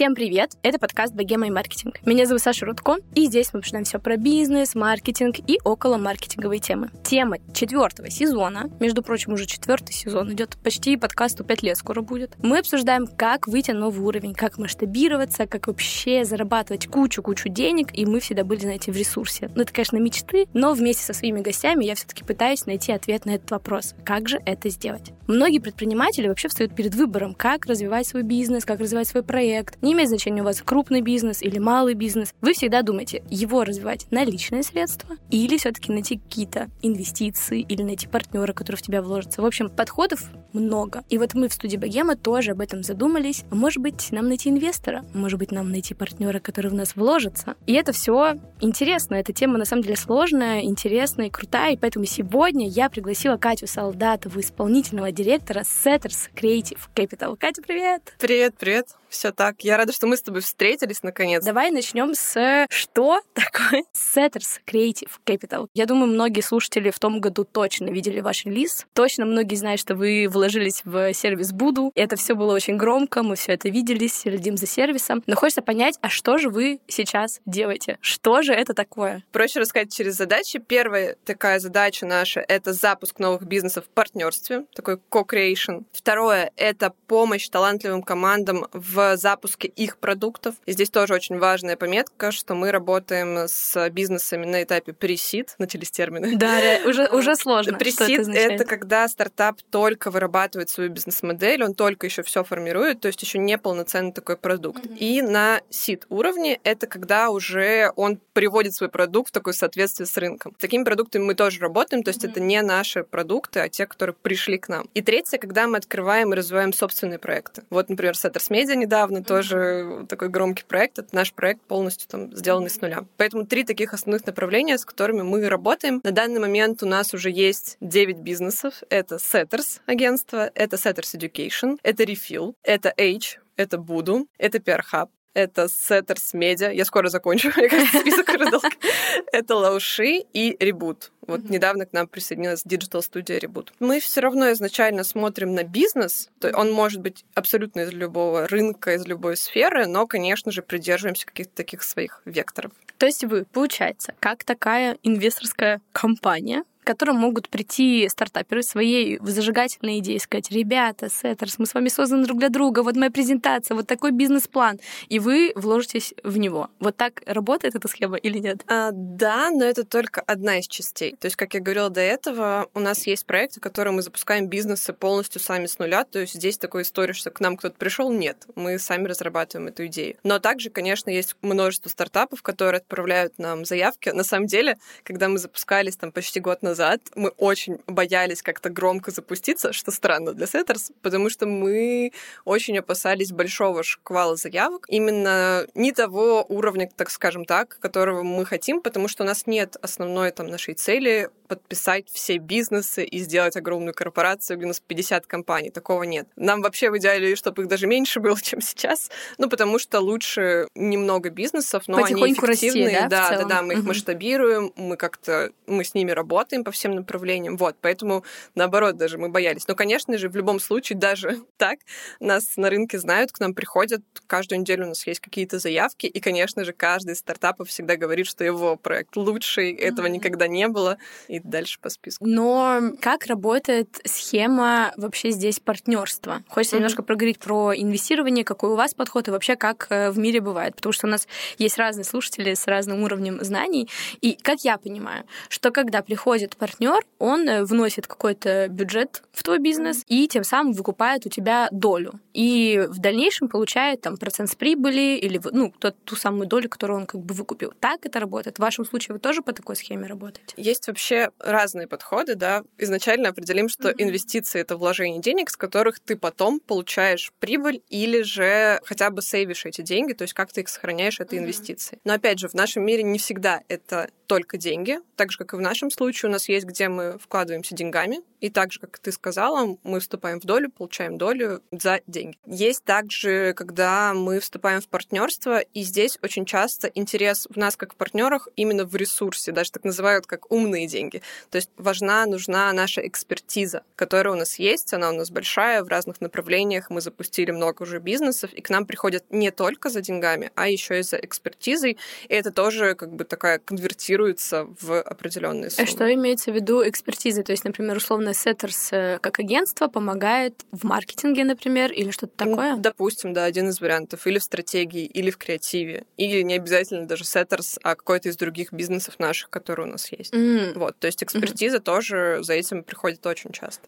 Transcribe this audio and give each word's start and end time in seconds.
Всем 0.00 0.14
привет! 0.14 0.52
Это 0.62 0.78
подкаст 0.78 1.12
«Богема 1.14 1.46
и 1.46 1.50
маркетинг». 1.50 1.96
Меня 2.06 2.24
зовут 2.24 2.40
Саша 2.40 2.64
Рудко, 2.64 2.96
и 3.14 3.26
здесь 3.26 3.52
мы 3.52 3.58
обсуждаем 3.58 3.84
все 3.84 3.98
про 3.98 4.16
бизнес, 4.16 4.74
маркетинг 4.74 5.36
и 5.46 5.58
около 5.62 5.98
маркетинговые 5.98 6.58
темы. 6.58 6.90
Тема 7.04 7.36
четвертого 7.52 8.08
сезона, 8.08 8.70
между 8.80 9.02
прочим, 9.02 9.34
уже 9.34 9.44
четвертый 9.44 9.92
сезон 9.92 10.32
идет, 10.32 10.56
почти 10.64 10.96
подкасту 10.96 11.44
пять 11.44 11.62
лет 11.62 11.76
скоро 11.76 12.00
будет. 12.00 12.32
Мы 12.42 12.60
обсуждаем, 12.60 13.06
как 13.08 13.46
выйти 13.46 13.72
на 13.72 13.80
новый 13.80 14.00
уровень, 14.00 14.32
как 14.32 14.56
масштабироваться, 14.56 15.46
как 15.46 15.66
вообще 15.66 16.24
зарабатывать 16.24 16.86
кучу-кучу 16.86 17.50
денег, 17.50 17.88
и 17.92 18.06
мы 18.06 18.20
всегда 18.20 18.42
были, 18.42 18.60
знаете, 18.60 18.92
в 18.92 18.96
ресурсе. 18.96 19.50
Ну, 19.54 19.60
это, 19.64 19.72
конечно, 19.74 19.98
мечты, 19.98 20.46
но 20.54 20.72
вместе 20.72 21.02
со 21.02 21.12
своими 21.12 21.42
гостями 21.42 21.84
я 21.84 21.94
все-таки 21.94 22.24
пытаюсь 22.24 22.64
найти 22.64 22.90
ответ 22.90 23.26
на 23.26 23.32
этот 23.32 23.50
вопрос. 23.50 23.94
Как 24.02 24.30
же 24.30 24.40
это 24.46 24.70
сделать? 24.70 25.12
Многие 25.26 25.58
предприниматели 25.58 26.26
вообще 26.26 26.48
встают 26.48 26.74
перед 26.74 26.94
выбором, 26.94 27.34
как 27.34 27.66
развивать 27.66 28.06
свой 28.06 28.22
бизнес, 28.22 28.64
как 28.64 28.80
развивать 28.80 29.06
свой 29.06 29.22
проект, 29.22 29.76
не 29.82 29.89
имеет 29.92 30.08
значения 30.08 30.42
у 30.42 30.44
вас 30.44 30.62
крупный 30.62 31.00
бизнес 31.00 31.42
или 31.42 31.58
малый 31.58 31.94
бизнес. 31.94 32.34
Вы 32.40 32.52
всегда 32.52 32.82
думаете, 32.82 33.22
его 33.30 33.64
развивать 33.64 34.06
на 34.10 34.24
личные 34.24 34.62
средства 34.62 35.16
или 35.30 35.56
все-таки 35.56 35.92
найти 35.92 36.18
какие-то 36.18 36.68
инвестиции 36.82 37.60
или 37.60 37.82
найти 37.82 38.08
партнера, 38.08 38.52
который 38.52 38.76
в 38.76 38.82
тебя 38.82 39.02
вложится. 39.02 39.42
В 39.42 39.46
общем, 39.46 39.68
подходов 39.68 40.22
много. 40.52 41.04
И 41.08 41.18
вот 41.18 41.34
мы 41.34 41.48
в 41.48 41.52
студии 41.52 41.76
Богема 41.76 42.16
тоже 42.16 42.52
об 42.52 42.60
этом 42.60 42.82
задумались. 42.82 43.44
Может 43.50 43.82
быть, 43.82 44.12
нам 44.12 44.28
найти 44.28 44.50
инвестора, 44.50 45.04
может 45.14 45.38
быть, 45.38 45.52
нам 45.52 45.70
найти 45.70 45.94
партнера, 45.94 46.40
который 46.40 46.70
в 46.70 46.74
нас 46.74 46.96
вложится. 46.96 47.54
И 47.66 47.72
это 47.72 47.92
все 47.92 48.36
интересно. 48.60 49.14
Эта 49.14 49.32
тема 49.32 49.58
на 49.58 49.64
самом 49.64 49.82
деле 49.82 49.96
сложная, 49.96 50.62
интересная 50.62 51.26
и 51.26 51.30
крутая. 51.30 51.74
И 51.74 51.76
поэтому 51.76 52.04
сегодня 52.04 52.68
я 52.68 52.90
пригласила 52.90 53.36
Катю 53.36 53.66
Солдатову, 53.66 54.40
исполнительного 54.40 55.12
директора 55.12 55.60
Setters 55.60 56.30
Creative 56.34 56.80
Capital. 56.94 57.36
Катя, 57.36 57.62
привет! 57.62 58.14
Привет, 58.18 58.54
привет. 58.58 58.99
Все 59.10 59.32
так. 59.32 59.62
Я 59.64 59.76
рада, 59.76 59.92
что 59.92 60.06
мы 60.06 60.16
с 60.16 60.22
тобой 60.22 60.40
встретились 60.40 61.02
наконец. 61.02 61.44
Давай 61.44 61.70
начнем 61.70 62.14
с 62.14 62.66
что 62.70 63.20
такое 63.34 63.84
Setters 63.92 64.60
Creative 64.64 65.10
Capital. 65.26 65.66
Я 65.74 65.86
думаю, 65.86 66.06
многие 66.12 66.40
слушатели 66.42 66.90
в 66.90 66.98
том 67.00 67.20
году 67.20 67.44
точно 67.44 67.90
видели 67.90 68.20
ваш 68.20 68.44
релиз. 68.44 68.86
Точно 68.94 69.24
многие 69.24 69.56
знают, 69.56 69.80
что 69.80 69.96
вы 69.96 70.28
вложились 70.30 70.82
в 70.84 71.12
сервис 71.12 71.52
Буду. 71.52 71.90
Это 71.96 72.14
все 72.14 72.34
было 72.34 72.54
очень 72.54 72.76
громко, 72.76 73.24
мы 73.24 73.34
все 73.34 73.52
это 73.52 73.68
видели, 73.68 74.06
следим 74.06 74.56
за 74.56 74.66
сервисом. 74.66 75.22
Но 75.26 75.34
хочется 75.34 75.62
понять, 75.62 75.98
а 76.00 76.08
что 76.08 76.38
же 76.38 76.48
вы 76.48 76.80
сейчас 76.86 77.40
делаете? 77.46 77.98
Что 78.00 78.42
же 78.42 78.52
это 78.52 78.74
такое? 78.74 79.24
Проще 79.32 79.58
рассказать 79.58 79.92
через 79.92 80.14
задачи. 80.16 80.60
Первая 80.60 81.16
такая 81.24 81.58
задача 81.58 82.06
наша— 82.06 82.40
это 82.48 82.72
запуск 82.72 83.18
новых 83.18 83.42
бизнесов 83.42 83.86
в 83.86 83.88
партнерстве, 83.88 84.66
такой 84.74 85.00
co-creation. 85.10 85.84
Второе— 85.92 86.52
это 86.56 86.94
помощь 87.08 87.48
талантливым 87.48 88.02
командам 88.02 88.68
в 88.72 88.99
запуске 89.16 89.68
их 89.68 89.98
продуктов. 89.98 90.54
И 90.66 90.72
здесь 90.72 90.90
тоже 90.90 91.14
очень 91.14 91.38
важная 91.38 91.76
пометка, 91.76 92.32
что 92.32 92.54
мы 92.54 92.70
работаем 92.70 93.48
с 93.48 93.90
бизнесами 93.90 94.46
на 94.46 94.62
этапе 94.62 94.92
пресид, 94.92 95.54
начались 95.58 95.90
термины. 95.90 96.36
Да, 96.36 96.58
уже, 96.86 97.06
уже 97.08 97.36
сложно. 97.36 97.78
Пресид— 97.78 98.28
это 98.34 98.64
когда 98.64 99.08
стартап 99.08 99.60
только 99.70 100.10
вырабатывает 100.10 100.70
свою 100.70 100.90
бизнес-модель, 100.90 101.62
он 101.62 101.74
только 101.74 102.06
еще 102.06 102.22
все 102.22 102.44
формирует, 102.44 103.00
то 103.00 103.08
есть 103.08 103.22
еще 103.22 103.38
не 103.38 103.58
полноценный 103.58 104.12
такой 104.12 104.36
продукт. 104.36 104.84
Mm-hmm. 104.84 104.96
И 104.98 105.22
на 105.22 105.60
сид 105.70 106.06
уровне 106.08 106.60
это 106.64 106.86
когда 106.86 107.30
уже 107.30 107.92
он 107.96 108.18
приводит 108.32 108.74
свой 108.74 108.88
продукт 108.90 109.30
в 109.30 109.32
такое 109.32 109.54
соответствие 109.54 110.06
с 110.06 110.16
рынком. 110.16 110.54
С 110.58 110.60
такими 110.60 110.84
продуктами 110.84 111.22
мы 111.22 111.34
тоже 111.34 111.60
работаем, 111.60 112.02
то 112.02 112.10
есть 112.10 112.24
mm-hmm. 112.24 112.30
это 112.30 112.40
не 112.40 112.62
наши 112.62 113.04
продукты, 113.04 113.60
а 113.60 113.68
те, 113.68 113.86
которые 113.86 114.14
пришли 114.14 114.58
к 114.58 114.68
нам. 114.68 114.88
И 114.94 115.02
третье, 115.02 115.38
когда 115.38 115.66
мы 115.66 115.78
открываем 115.78 116.32
и 116.32 116.36
развиваем 116.36 116.72
собственные 116.72 117.18
проекты. 117.18 117.62
Вот, 117.70 117.88
например, 117.88 118.14
Setters 118.14 118.50
Media 118.50 118.74
недавно 118.90 119.22
тоже 119.22 120.04
такой 120.08 120.28
громкий 120.28 120.64
проект. 120.64 120.98
Это 120.98 121.14
наш 121.14 121.32
проект 121.32 121.62
полностью 121.62 122.08
там 122.08 122.34
сделанный 122.34 122.70
с 122.70 122.80
нуля. 122.80 123.04
Поэтому 123.16 123.46
три 123.46 123.62
таких 123.62 123.94
основных 123.94 124.26
направления, 124.26 124.76
с 124.76 124.84
которыми 124.84 125.22
мы 125.22 125.48
работаем. 125.48 126.00
На 126.02 126.10
данный 126.10 126.40
момент 126.40 126.82
у 126.82 126.86
нас 126.86 127.14
уже 127.14 127.30
есть 127.30 127.76
9 127.80 128.18
бизнесов. 128.18 128.82
Это 128.90 129.16
Setters 129.16 129.80
агентство, 129.86 130.50
это 130.56 130.74
Setters 130.74 131.16
Education, 131.16 131.78
это 131.84 132.02
Refill, 132.02 132.54
это 132.64 132.92
H, 132.98 133.38
это 133.56 133.78
Буду, 133.78 134.26
это 134.38 134.58
PR 134.58 134.80
Hub, 134.92 135.08
это 135.34 135.64
Setters 135.64 136.34
Media. 136.34 136.74
Я 136.74 136.84
скоро 136.84 137.08
закончу, 137.08 137.50
мне 137.56 137.68
кажется, 137.68 138.00
список 138.00 138.28
уже 138.28 138.60
Это 139.32 139.56
Лауши 139.56 140.24
и 140.32 140.56
Reboot. 140.58 141.10
Вот 141.26 141.40
mm-hmm. 141.40 141.52
недавно 141.52 141.86
к 141.86 141.92
нам 141.92 142.08
присоединилась 142.08 142.64
Digital 142.64 143.00
Studio 143.00 143.38
Reboot. 143.38 143.68
Мы 143.78 144.00
все 144.00 144.20
равно 144.20 144.50
изначально 144.52 145.04
смотрим 145.04 145.54
на 145.54 145.64
бизнес. 145.64 146.28
То 146.40 146.50
он 146.56 146.72
может 146.72 147.00
быть 147.00 147.24
абсолютно 147.34 147.80
из 147.80 147.92
любого 147.92 148.48
рынка, 148.48 148.94
из 148.94 149.06
любой 149.06 149.36
сферы, 149.36 149.86
но, 149.86 150.06
конечно 150.06 150.50
же, 150.50 150.62
придерживаемся 150.62 151.26
каких-то 151.26 151.54
таких 151.54 151.82
своих 151.82 152.22
векторов. 152.24 152.72
То 152.98 153.06
есть 153.06 153.24
вы, 153.24 153.44
получается, 153.44 154.14
как 154.20 154.44
такая 154.44 154.98
инвесторская 155.02 155.80
компания, 155.92 156.64
к 156.82 156.86
которым 156.86 157.16
могут 157.16 157.48
прийти 157.48 158.08
стартаперы 158.08 158.62
своей 158.62 159.18
зажигательной 159.20 159.98
идеей, 159.98 160.18
сказать, 160.18 160.50
ребята, 160.50 161.08
Сеттерс, 161.08 161.58
мы 161.58 161.66
с 161.66 161.74
вами 161.74 161.88
созданы 161.88 162.24
друг 162.24 162.38
для 162.38 162.48
друга, 162.48 162.82
вот 162.82 162.96
моя 162.96 163.10
презентация, 163.10 163.74
вот 163.74 163.86
такой 163.86 164.10
бизнес-план, 164.10 164.80
и 165.08 165.18
вы 165.18 165.52
вложитесь 165.54 166.14
в 166.22 166.38
него. 166.38 166.68
Вот 166.80 166.96
так 166.96 167.22
работает 167.26 167.74
эта 167.74 167.88
схема 167.88 168.16
или 168.16 168.38
нет? 168.38 168.62
А, 168.66 168.90
да, 168.92 169.50
но 169.50 169.64
это 169.64 169.84
только 169.84 170.20
одна 170.22 170.58
из 170.58 170.66
частей. 170.66 171.16
То 171.20 171.26
есть, 171.26 171.36
как 171.36 171.54
я 171.54 171.60
говорила 171.60 171.90
до 171.90 172.00
этого, 172.00 172.68
у 172.74 172.80
нас 172.80 173.06
есть 173.06 173.26
проекты, 173.26 173.60
которые 173.60 173.92
мы 173.92 174.02
запускаем 174.02 174.48
бизнесы 174.48 174.92
полностью 174.92 175.40
сами 175.40 175.66
с 175.66 175.78
нуля, 175.78 176.04
то 176.04 176.18
есть 176.18 176.34
здесь 176.34 176.58
такой 176.58 176.82
история, 176.82 177.12
что 177.12 177.30
к 177.30 177.40
нам 177.40 177.56
кто-то 177.56 177.76
пришел, 177.76 178.10
нет, 178.10 178.46
мы 178.54 178.78
сами 178.78 179.06
разрабатываем 179.06 179.68
эту 179.68 179.86
идею. 179.86 180.16
Но 180.24 180.38
также, 180.38 180.70
конечно, 180.70 181.10
есть 181.10 181.36
множество 181.42 181.88
стартапов, 181.88 182.42
которые 182.42 182.78
отправляют 182.78 183.38
нам 183.38 183.64
заявки. 183.64 184.08
На 184.08 184.24
самом 184.24 184.46
деле, 184.46 184.78
когда 185.04 185.28
мы 185.28 185.38
запускались 185.38 185.96
там 185.96 186.12
почти 186.12 186.40
год 186.40 186.62
назад, 186.62 186.69
назад 186.70 187.00
мы 187.14 187.30
очень 187.30 187.78
боялись 187.86 188.42
как-то 188.42 188.70
громко 188.70 189.10
запуститься, 189.10 189.72
что 189.72 189.90
странно 189.90 190.32
для 190.32 190.46
Setters, 190.46 190.92
потому 191.02 191.30
что 191.30 191.46
мы 191.46 192.12
очень 192.44 192.78
опасались 192.78 193.32
большого 193.32 193.82
шквала 193.82 194.36
заявок, 194.36 194.86
именно 194.88 195.66
не 195.74 195.92
того 195.92 196.44
уровня, 196.48 196.90
так 196.96 197.10
скажем 197.10 197.44
так, 197.44 197.78
которого 197.80 198.22
мы 198.22 198.46
хотим, 198.46 198.80
потому 198.80 199.08
что 199.08 199.24
у 199.24 199.26
нас 199.26 199.46
нет 199.46 199.76
основной 199.82 200.30
там 200.30 200.46
нашей 200.46 200.74
цели 200.74 201.30
подписать 201.50 202.08
все 202.12 202.38
бизнесы 202.38 203.04
и 203.04 203.18
сделать 203.18 203.56
огромную 203.56 203.92
корпорацию, 203.92 204.56
где 204.56 204.66
у 204.66 204.68
нас 204.68 204.78
50 204.78 205.26
компаний. 205.26 205.70
Такого 205.70 206.04
нет. 206.04 206.28
Нам 206.36 206.62
вообще 206.62 206.90
в 206.90 206.98
идеале, 206.98 207.34
чтобы 207.34 207.62
их 207.62 207.68
даже 207.68 207.88
меньше 207.88 208.20
было, 208.20 208.40
чем 208.42 208.60
сейчас. 208.60 209.10
Ну, 209.36 209.48
потому 209.48 209.80
что 209.80 209.98
лучше 209.98 210.68
немного 210.76 211.30
бизнесов, 211.30 211.84
но 211.88 212.04
они 212.04 212.32
эффективные. 212.32 213.00
Расти, 213.00 213.08
да, 213.10 213.30
да, 213.30 213.38
да, 213.38 213.44
да, 213.44 213.62
мы 213.62 213.74
их 213.74 213.82
масштабируем, 213.82 214.72
мы 214.76 214.96
как-то 214.96 215.50
мы 215.66 215.82
с 215.82 215.94
ними 215.94 216.12
работаем 216.12 216.59
по 216.64 216.70
всем 216.70 216.94
направлениям. 216.94 217.56
Вот, 217.56 217.76
поэтому 217.80 218.24
наоборот 218.54 218.96
даже 218.96 219.18
мы 219.18 219.28
боялись. 219.28 219.66
Но, 219.68 219.74
конечно 219.74 220.16
же, 220.18 220.28
в 220.28 220.36
любом 220.36 220.60
случае, 220.60 220.98
даже 220.98 221.40
так, 221.56 221.78
нас 222.20 222.56
на 222.56 222.70
рынке 222.70 222.98
знают, 222.98 223.32
к 223.32 223.40
нам 223.40 223.54
приходят, 223.54 224.02
каждую 224.26 224.60
неделю 224.60 224.86
у 224.86 224.88
нас 224.88 225.06
есть 225.06 225.20
какие-то 225.20 225.58
заявки, 225.58 226.06
и, 226.06 226.20
конечно 226.20 226.64
же, 226.64 226.72
каждый 226.72 227.14
из 227.14 227.18
стартапов 227.18 227.68
всегда 227.68 227.96
говорит, 227.96 228.26
что 228.26 228.44
его 228.44 228.76
проект 228.76 229.16
лучший, 229.16 229.72
этого 229.72 230.06
mm-hmm. 230.06 230.10
никогда 230.10 230.48
не 230.48 230.68
было, 230.68 230.98
и 231.28 231.40
дальше 231.40 231.78
по 231.80 231.90
списку. 231.90 232.24
Но 232.26 232.92
как 233.00 233.26
работает 233.26 234.00
схема 234.04 234.92
вообще 234.96 235.30
здесь 235.30 235.60
партнерства? 235.60 236.42
Хочется 236.48 236.76
mm-hmm. 236.76 236.78
немножко 236.78 237.02
проговорить 237.02 237.38
про 237.38 237.74
инвестирование, 237.74 238.44
какой 238.44 238.70
у 238.70 238.76
вас 238.76 238.94
подход 238.94 239.28
и 239.28 239.30
вообще 239.30 239.56
как 239.56 239.86
э, 239.90 240.10
в 240.10 240.18
мире 240.18 240.40
бывает, 240.40 240.76
потому 240.76 240.92
что 240.92 241.06
у 241.06 241.10
нас 241.10 241.26
есть 241.58 241.78
разные 241.78 242.04
слушатели 242.04 242.54
с 242.54 242.66
разным 242.66 243.02
уровнем 243.02 243.42
знаний, 243.42 243.88
и 244.20 244.34
как 244.34 244.60
я 244.64 244.78
понимаю, 244.78 245.24
что 245.48 245.70
когда 245.70 246.02
приходит 246.02 246.49
партнер, 246.56 247.00
он 247.18 247.48
э, 247.48 247.64
вносит 247.64 248.06
какой-то 248.06 248.68
бюджет 248.68 249.22
в 249.32 249.42
твой 249.42 249.58
бизнес 249.58 250.04
и 250.06 250.28
тем 250.28 250.44
самым 250.44 250.72
выкупает 250.72 251.26
у 251.26 251.28
тебя 251.28 251.68
долю. 251.70 252.20
И 252.32 252.86
в 252.88 252.98
дальнейшем 252.98 253.48
получает 253.48 254.00
там 254.00 254.16
процент 254.16 254.50
с 254.50 254.54
прибыли 254.54 255.18
или 255.18 255.40
ну, 255.52 255.72
ту, 255.78 255.92
ту 255.92 256.16
самую 256.16 256.46
долю, 256.46 256.68
которую 256.68 257.00
он 257.00 257.06
как 257.06 257.20
бы 257.20 257.34
выкупил. 257.34 257.72
Так 257.80 258.06
это 258.06 258.20
работает? 258.20 258.56
В 258.56 258.60
вашем 258.60 258.84
случае 258.84 259.14
вы 259.14 259.20
тоже 259.20 259.42
по 259.42 259.52
такой 259.52 259.76
схеме 259.76 260.06
работаете? 260.06 260.54
Есть 260.56 260.86
вообще 260.88 261.30
разные 261.38 261.86
подходы, 261.86 262.34
да. 262.34 262.62
Изначально 262.78 263.30
определим, 263.30 263.68
что 263.68 263.90
mm-hmm. 263.90 264.02
инвестиции— 264.02 264.60
это 264.62 264.76
вложение 264.76 265.20
денег, 265.20 265.50
с 265.50 265.56
которых 265.56 266.00
ты 266.00 266.16
потом 266.16 266.60
получаешь 266.60 267.32
прибыль 267.38 267.82
или 267.88 268.22
же 268.22 268.80
хотя 268.84 269.10
бы 269.10 269.22
сейвишь 269.22 269.66
эти 269.66 269.82
деньги, 269.82 270.12
то 270.12 270.22
есть 270.22 270.34
как 270.34 270.52
ты 270.52 270.62
их 270.62 270.68
сохраняешь, 270.68 271.20
это 271.20 271.34
mm-hmm. 271.34 271.38
инвестиции. 271.40 271.98
Но 272.04 272.14
опять 272.14 272.38
же, 272.38 272.48
в 272.48 272.54
нашем 272.54 272.84
мире 272.84 273.02
не 273.02 273.18
всегда 273.18 273.62
это 273.68 274.10
только 274.26 274.58
деньги. 274.58 275.00
Так 275.16 275.32
же, 275.32 275.38
как 275.38 275.54
и 275.54 275.56
в 275.56 275.60
нашем 275.60 275.90
случае, 275.90 276.28
у 276.28 276.32
нас 276.32 276.39
есть, 276.48 276.66
где 276.66 276.88
мы 276.88 277.18
вкладываемся 277.18 277.74
деньгами, 277.74 278.20
и 278.40 278.50
так 278.50 278.72
же, 278.72 278.80
как 278.80 278.98
ты 278.98 279.12
сказала, 279.12 279.76
мы 279.82 280.00
вступаем 280.00 280.40
в 280.40 280.44
долю, 280.44 280.70
получаем 280.70 281.18
долю 281.18 281.62
за 281.70 282.00
деньги. 282.06 282.38
Есть 282.46 282.84
также, 282.84 283.54
когда 283.54 284.14
мы 284.14 284.40
вступаем 284.40 284.80
в 284.80 284.88
партнерство, 284.88 285.60
и 285.60 285.82
здесь 285.82 286.18
очень 286.22 286.44
часто 286.44 286.88
интерес 286.88 287.46
в 287.50 287.56
нас 287.56 287.76
как 287.76 287.94
в 287.94 287.96
партнерах 287.96 288.48
именно 288.56 288.84
в 288.84 288.96
ресурсе, 288.96 289.52
даже 289.52 289.70
так 289.72 289.84
называют 289.84 290.26
как 290.26 290.50
умные 290.50 290.86
деньги. 290.86 291.22
То 291.50 291.56
есть 291.56 291.70
важна, 291.76 292.26
нужна 292.26 292.72
наша 292.72 293.06
экспертиза, 293.06 293.82
которая 293.96 294.34
у 294.34 294.38
нас 294.38 294.58
есть, 294.58 294.92
она 294.94 295.10
у 295.10 295.12
нас 295.12 295.30
большая 295.30 295.84
в 295.84 295.88
разных 295.88 296.20
направлениях, 296.20 296.90
мы 296.90 297.00
запустили 297.00 297.50
много 297.50 297.82
уже 297.82 297.98
бизнесов, 297.98 298.52
и 298.52 298.60
к 298.60 298.70
нам 298.70 298.86
приходят 298.86 299.24
не 299.30 299.50
только 299.50 299.90
за 299.90 300.00
деньгами, 300.00 300.50
а 300.54 300.68
еще 300.68 301.00
и 301.00 301.02
за 301.02 301.16
экспертизой, 301.16 301.98
и 302.28 302.32
это 302.34 302.50
тоже 302.50 302.94
как 302.94 303.12
бы 303.12 303.24
такая 303.24 303.58
конвертируется 303.58 304.66
в 304.80 305.00
определенные 305.00 305.70
суммы. 305.70 305.88
А 305.88 305.90
что 305.90 306.12
имеется 306.14 306.52
в 306.52 306.54
виду 306.54 306.86
экспертизой? 306.88 307.44
То 307.44 307.52
есть, 307.52 307.64
например, 307.64 307.96
условно 307.96 308.29
Setters 308.30 308.88
э, 308.92 309.18
как 309.18 309.38
агентство 309.38 309.88
помогает 309.88 310.64
в 310.72 310.84
маркетинге, 310.84 311.44
например, 311.44 311.92
или 311.92 312.10
что-то 312.10 312.32
такое? 312.36 312.76
Допустим, 312.76 313.32
да, 313.32 313.44
один 313.44 313.68
из 313.68 313.80
вариантов. 313.80 314.26
Или 314.26 314.38
в 314.38 314.42
стратегии, 314.42 315.04
или 315.04 315.30
в 315.30 315.38
креативе. 315.38 316.04
Или 316.16 316.42
не 316.42 316.54
обязательно 316.54 317.06
даже 317.06 317.24
Setters, 317.24 317.78
а 317.82 317.94
какой-то 317.94 318.28
из 318.28 318.36
других 318.36 318.72
бизнесов 318.72 319.18
наших, 319.18 319.50
которые 319.50 319.88
у 319.88 319.90
нас 319.92 320.10
есть. 320.12 320.32
Mm. 320.32 320.78
Вот, 320.78 320.98
то 320.98 321.06
есть 321.06 321.22
экспертиза 321.22 321.78
mm-hmm. 321.78 321.80
тоже 321.80 322.38
за 322.42 322.54
этим 322.54 322.82
приходит 322.82 323.24
очень 323.26 323.52
часто. 323.52 323.86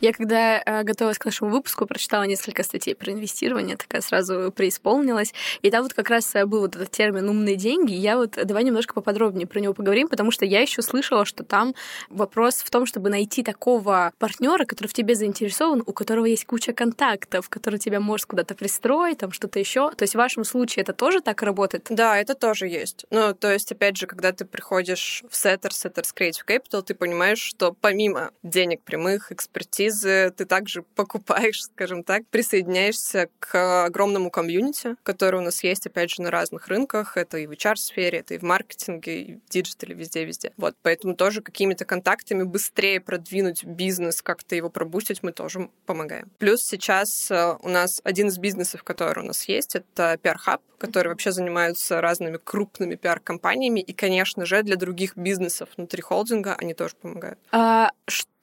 Я 0.00 0.12
когда 0.12 0.62
э, 0.64 0.84
готовилась 0.84 1.18
к 1.18 1.24
нашему 1.24 1.50
выпуску, 1.50 1.84
прочитала 1.84 2.22
несколько 2.22 2.62
статей 2.62 2.94
про 2.94 3.12
инвестирование, 3.12 3.76
такая 3.76 4.00
сразу 4.00 4.52
преисполнилась. 4.52 5.34
И 5.62 5.70
там 5.70 5.82
вот 5.82 5.92
как 5.92 6.08
раз 6.08 6.34
э, 6.36 6.46
был 6.46 6.60
вот 6.60 6.76
этот 6.76 6.90
термин 6.90 7.28
«умные 7.28 7.56
деньги». 7.56 7.92
Я 7.92 8.16
вот 8.16 8.38
давай 8.44 8.62
немножко 8.62 8.94
поподробнее 8.94 9.48
про 9.48 9.58
него 9.58 9.74
поговорим, 9.74 10.06
потому 10.06 10.30
что 10.30 10.44
я 10.44 10.60
еще 10.60 10.82
слышала, 10.82 11.24
что 11.24 11.42
там 11.42 11.74
вопрос 12.10 12.56
в 12.56 12.70
том, 12.70 12.86
чтобы 12.86 13.10
найти 13.10 13.42
такого 13.42 14.12
партнера, 14.18 14.64
который 14.66 14.86
в 14.86 14.94
тебе 14.94 15.16
заинтересован, 15.16 15.82
у 15.84 15.92
которого 15.92 16.26
есть 16.26 16.44
куча 16.44 16.72
контактов, 16.72 17.48
который 17.48 17.80
тебя 17.80 17.98
может 17.98 18.26
куда-то 18.26 18.54
пристроить, 18.54 19.18
там 19.18 19.32
что-то 19.32 19.58
еще. 19.58 19.90
То 19.90 20.04
есть 20.04 20.14
в 20.14 20.18
вашем 20.18 20.44
случае 20.44 20.82
это 20.84 20.92
тоже 20.92 21.20
так 21.20 21.42
работает? 21.42 21.86
Да, 21.90 22.16
это 22.16 22.34
тоже 22.34 22.68
есть. 22.68 23.04
Ну, 23.10 23.34
то 23.34 23.52
есть, 23.52 23.72
опять 23.72 23.96
же, 23.96 24.06
когда 24.06 24.30
ты 24.30 24.44
приходишь 24.44 25.24
в 25.28 25.34
Setters, 25.34 25.86
Setters 25.86 26.14
Creative 26.16 26.46
Capital, 26.46 26.82
ты 26.82 26.94
понимаешь, 26.94 27.40
что 27.40 27.72
помимо 27.72 28.30
денег 28.44 28.82
прямых, 28.82 29.32
экспертиз, 29.32 29.87
экспертизы 29.88 30.32
ты 30.36 30.44
также 30.44 30.82
покупаешь, 30.82 31.62
скажем 31.62 32.04
так, 32.04 32.26
присоединяешься 32.28 33.28
к 33.38 33.84
огромному 33.86 34.30
комьюнити, 34.30 34.96
который 35.02 35.40
у 35.40 35.42
нас 35.42 35.62
есть, 35.64 35.86
опять 35.86 36.10
же, 36.10 36.22
на 36.22 36.30
разных 36.30 36.68
рынках. 36.68 37.16
Это 37.16 37.38
и 37.38 37.46
в 37.46 37.52
HR-сфере, 37.52 38.18
это 38.18 38.34
и 38.34 38.38
в 38.38 38.42
маркетинге, 38.42 39.22
и 39.22 39.34
в 39.34 39.48
диджитале, 39.50 39.94
везде-везде. 39.94 40.52
Вот, 40.56 40.76
поэтому 40.82 41.14
тоже 41.14 41.42
какими-то 41.42 41.84
контактами 41.84 42.42
быстрее 42.42 43.00
продвинуть 43.00 43.64
бизнес, 43.64 44.22
как-то 44.22 44.54
его 44.54 44.70
пробустить, 44.70 45.22
мы 45.22 45.32
тоже 45.32 45.70
помогаем. 45.86 46.30
Плюс 46.38 46.62
сейчас 46.62 47.30
э, 47.30 47.56
у 47.60 47.68
нас 47.68 48.00
один 48.04 48.28
из 48.28 48.38
бизнесов, 48.38 48.82
который 48.84 49.24
у 49.24 49.26
нас 49.26 49.48
есть, 49.48 49.76
это 49.76 50.18
PR 50.22 50.36
Hub, 50.46 50.60
который 50.78 51.08
вообще 51.08 51.32
занимаются 51.32 52.00
разными 52.00 52.38
крупными 52.42 52.94
пиар-компаниями, 52.94 53.80
и, 53.80 53.92
конечно 53.92 54.46
же, 54.46 54.62
для 54.62 54.76
других 54.76 55.16
бизнесов 55.16 55.68
внутри 55.76 56.02
холдинга 56.02 56.54
они 56.54 56.74
тоже 56.74 56.94
помогают. 57.00 57.38
А 57.50 57.90
что 58.06 58.37